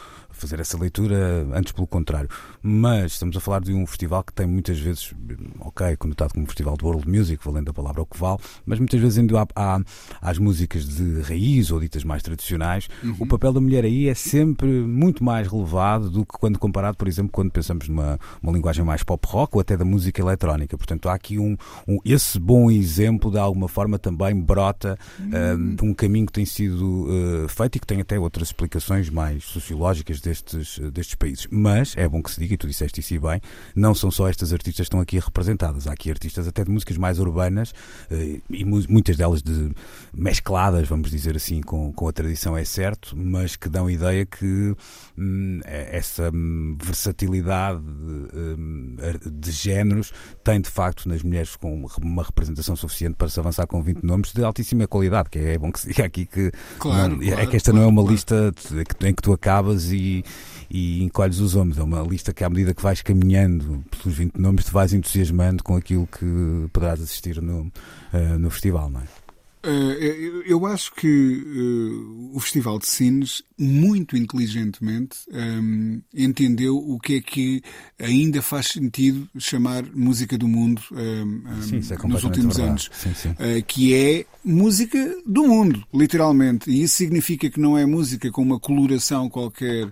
[0.42, 2.30] fazer essa leitura, antes pelo contrário.
[2.62, 5.14] Mas estamos a falar de um festival que tem muitas vezes,
[5.60, 8.80] ok, conotado como um festival de world music, valendo a palavra o que vale, mas
[8.80, 9.80] muitas vezes indo à, à,
[10.22, 13.16] às músicas de raiz ou ditas mais tradicionais, uhum.
[13.20, 17.08] o papel da mulher aí é sempre muito mais relevado do que quando comparado, por
[17.08, 20.78] exemplo, quando pensamos numa uma linguagem mais pop rock ou até da música eletrónica.
[20.78, 21.56] Portanto, há aqui um,
[21.88, 25.76] um esse bom exemplo, de alguma forma, também brota uhum.
[25.76, 29.44] de um caminho que tem sido uh, feito e que tem até outras explicações mais
[29.44, 31.48] sociológicas destes, destes países.
[31.52, 33.42] Mas é bom que se diga, e tu disseste isso e bem,
[33.76, 35.88] não são só estas artistas que estão aqui representadas.
[35.88, 37.74] Há aqui artistas até de músicas mais urbanas
[38.10, 39.72] eh, e muitas delas de
[40.14, 44.76] mescladas, vamos dizer assim, com, com a tradição, é certo, mas que dão ideia que
[45.18, 50.14] hum, é, essa hum, versatilidade de, hum, de géneros
[50.44, 54.32] tem de facto nas mulheres com uma representação suficiente para se avançar com 20 nomes
[54.32, 57.48] de altíssima qualidade, que é, bom que se diga aqui que claro, não, claro, é
[57.48, 58.54] que esta claro, não é uma lista
[59.02, 60.21] em que tu acabas e
[60.70, 61.78] e, encolhes os ombros.
[61.80, 65.64] É uma lista que, à medida que vais caminhando pelos 20 nomes, te vais entusiasmando
[65.64, 67.72] com aquilo que poderás assistir no,
[68.14, 69.21] uh, no festival, não é?
[69.64, 77.18] Uh, eu acho que uh, o Festival de Sines, muito inteligentemente, um, entendeu o que
[77.18, 77.62] é que
[78.00, 82.70] ainda faz sentido chamar música do mundo um, sim, é nos últimos verdade.
[82.70, 83.36] anos, sim, sim.
[83.68, 84.98] Que é música
[85.28, 86.72] do mundo, literalmente.
[86.72, 89.92] E isso significa que não é música com uma coloração qualquer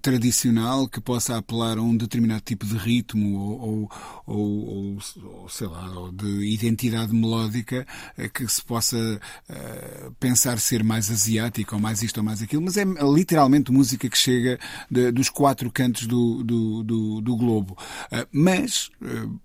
[0.00, 3.90] tradicional que possa apelar a um determinado tipo de ritmo ou,
[4.26, 7.86] ou, ou, ou sei lá, ou de identidade melódica
[8.32, 12.62] que se se possa uh, pensar ser mais asiático ou mais isto ou mais aquilo,
[12.62, 14.58] mas é literalmente música que chega
[14.90, 17.76] de, dos quatro cantos do, do, do, do globo.
[18.12, 19.40] Uh, mas uh,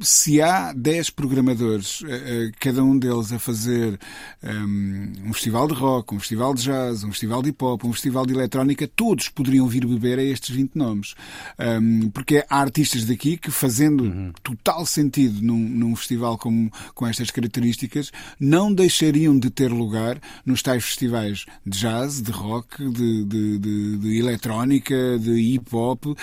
[0.00, 3.98] se há 10 programadores, eh, eh, cada um deles a fazer
[4.42, 7.92] ehm, um, festival de rock, um festival de jazz, um festival de hip hop, um
[7.92, 11.14] festival de eletrónica, todos poderiam vir beber a estes 20 nomes.
[11.58, 14.32] Um, porque há artistas daqui que, fazendo uhum.
[14.42, 20.62] total sentido num, num, festival como, com estas características, não deixariam de ter lugar nos
[20.62, 26.16] tais festivais de jazz, de rock, de, de, de, de eletrónica, de hip hop uh,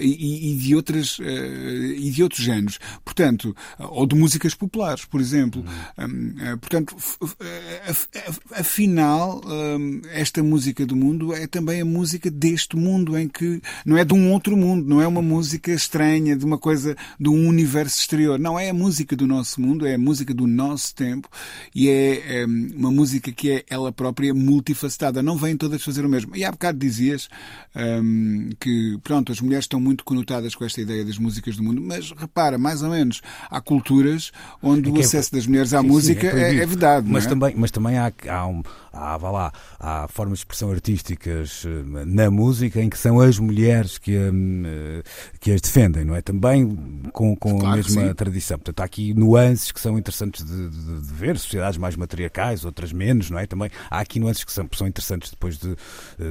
[0.00, 5.20] e, e, de outras, uh, e de outros géneros portanto, ou de músicas populares, por
[5.20, 5.64] exemplo.
[5.96, 6.58] Uhum.
[6.58, 6.96] Portanto,
[8.50, 13.96] afinal, hum, esta música do mundo é também a música deste mundo, em que não
[13.96, 17.48] é de um outro mundo, não é uma música estranha, de uma coisa, de um
[17.48, 18.40] universo exterior.
[18.40, 21.28] Não, é a música do nosso mundo, é a música do nosso tempo
[21.72, 25.22] e é hum, uma música que é ela própria multifacetada.
[25.22, 26.34] Não vêm todas fazer o mesmo.
[26.34, 27.28] E há bocado dizias
[27.76, 31.80] um, que, pronto, as mulheres estão muito conotadas com esta ideia das músicas do mundo,
[31.80, 33.20] mas repara, mais ou menos menos.
[33.50, 34.32] Há culturas
[34.62, 35.38] onde é o é acesso é...
[35.38, 37.06] das mulheres à sim, música sim, é, é, verdade.
[37.08, 37.28] Mas, é?
[37.28, 38.62] também, mas também há, há, um,
[38.96, 43.38] há, vá lá, há formas de expressão artísticas eh, na música em que são as
[43.38, 45.02] mulheres que, eh,
[45.40, 46.22] que as defendem, não é?
[46.22, 46.74] Também
[47.12, 48.58] com, com claro a mesma tradição.
[48.58, 52.92] Portanto, há aqui nuances que são interessantes de, de, de, ver, sociedades mais matriarcais, outras
[52.92, 53.46] menos, não é?
[53.46, 55.76] Também há aqui nuances que são, são interessantes depois de,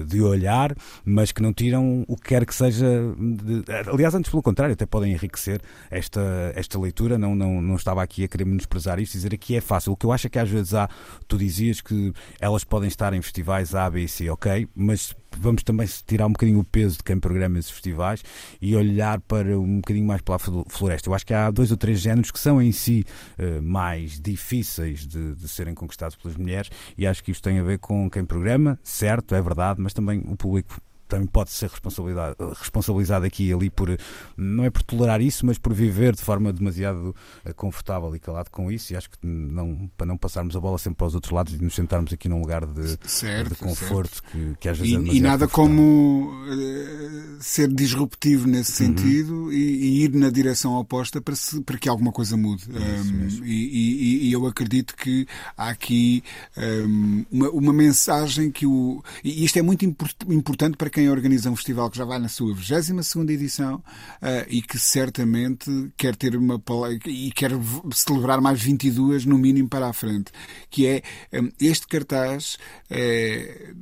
[0.06, 2.86] de olhar, mas que não tiram o que quer que seja.
[3.18, 6.22] De, aliás, antes pelo contrário, até podem enriquecer esta,
[6.56, 7.18] esta leitura.
[7.18, 9.94] Não, não, não estava aqui a querer menosprezar isto, dizer que é fácil.
[9.94, 10.90] O que eu acho é que às vezes há,
[11.28, 12.14] tu dizias que
[12.56, 16.32] elas podem estar em festivais A, B e C, ok, mas vamos também tirar um
[16.32, 18.24] bocadinho o peso de quem programa esses festivais
[18.62, 21.10] e olhar para um bocadinho mais para a floresta.
[21.10, 23.06] Eu acho que há dois ou três géneros que são em si
[23.38, 27.64] uh, mais difíceis de, de, serem conquistados pelas mulheres e acho que isto tem a
[27.64, 30.80] ver com quem programa, certo, é verdade, mas também o público
[31.16, 33.98] também pode ser responsabilizado aqui e ali por,
[34.36, 38.50] não é por tolerar isso, mas por viver de forma demasiado eh, confortável e calado
[38.52, 38.94] com isso.
[38.94, 41.64] E acho que não, para não passarmos a bola sempre para os outros lados e
[41.64, 45.14] nos sentarmos aqui num lugar de, certo, de conforto que, que, às vezes e, é
[45.14, 48.90] E nada como uh, ser disruptivo nesse uhum.
[48.90, 52.66] sentido e, e, ir na direção oposta para, se, para que alguma coisa mude.
[52.70, 56.24] Um, e, e, eu acredito que há aqui
[56.58, 59.04] um, uma, uma mensagem que o.
[59.24, 62.54] E isto é muito importante para quem organiza um festival que já vai na sua
[62.54, 66.62] 22 edição uh, e que certamente quer ter uma
[67.06, 67.52] e quer
[67.94, 70.32] celebrar mais 22 no mínimo para a frente,
[70.70, 71.02] que é
[71.34, 72.58] um, este cartaz
[72.90, 73.74] é,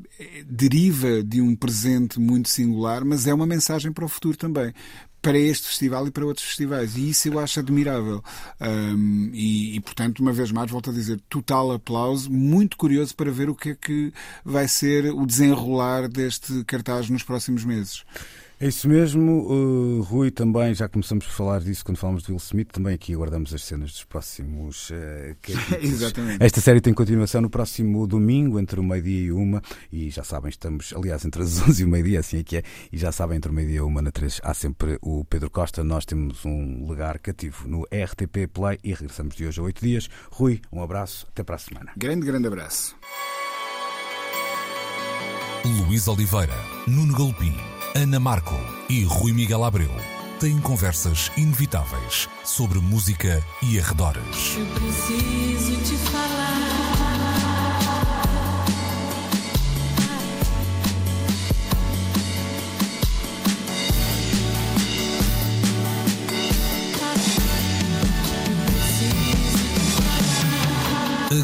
[0.46, 4.74] deriva de um presente muito singular, mas é uma mensagem para o futuro também
[5.24, 6.98] para este festival e para outros festivais.
[6.98, 8.22] E isso eu acho admirável.
[8.60, 12.30] Um, e, e, portanto, uma vez mais, volto a dizer, total aplauso.
[12.30, 14.14] Muito curioso para ver o que é que
[14.44, 18.04] vai ser o desenrolar deste cartaz nos próximos meses.
[18.64, 22.38] É isso mesmo, uh, Rui, também já começamos a falar disso quando falamos de Will
[22.38, 25.36] Smith, também aqui aguardamos as cenas dos próximos uh,
[25.84, 26.42] Exatamente.
[26.42, 29.62] Esta série tem continuação no próximo domingo, entre o meio-dia e uma,
[29.92, 32.64] e já sabem, estamos, aliás, entre as 11 e o meio-dia, assim é que é,
[32.90, 35.84] e já sabem, entre o meio-dia e uma na 3 há sempre o Pedro Costa,
[35.84, 40.10] nós temos um lugar cativo no RTP Play e regressamos de hoje a 8 dias.
[40.32, 41.92] Rui, um abraço, até para a semana.
[41.98, 42.96] Grande, grande abraço.
[45.66, 46.56] Luís Oliveira,
[46.88, 47.73] Nuno Galpim.
[47.96, 48.56] Ana Marco
[48.90, 49.92] e Rui Miguel Abreu
[50.40, 54.58] têm conversas inevitáveis sobre música e arredores.
[54.58, 56.54] Eu preciso te falar.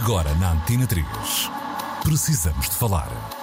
[0.02, 1.06] Agora na Antena 3.
[2.04, 3.38] Precisamos de falar.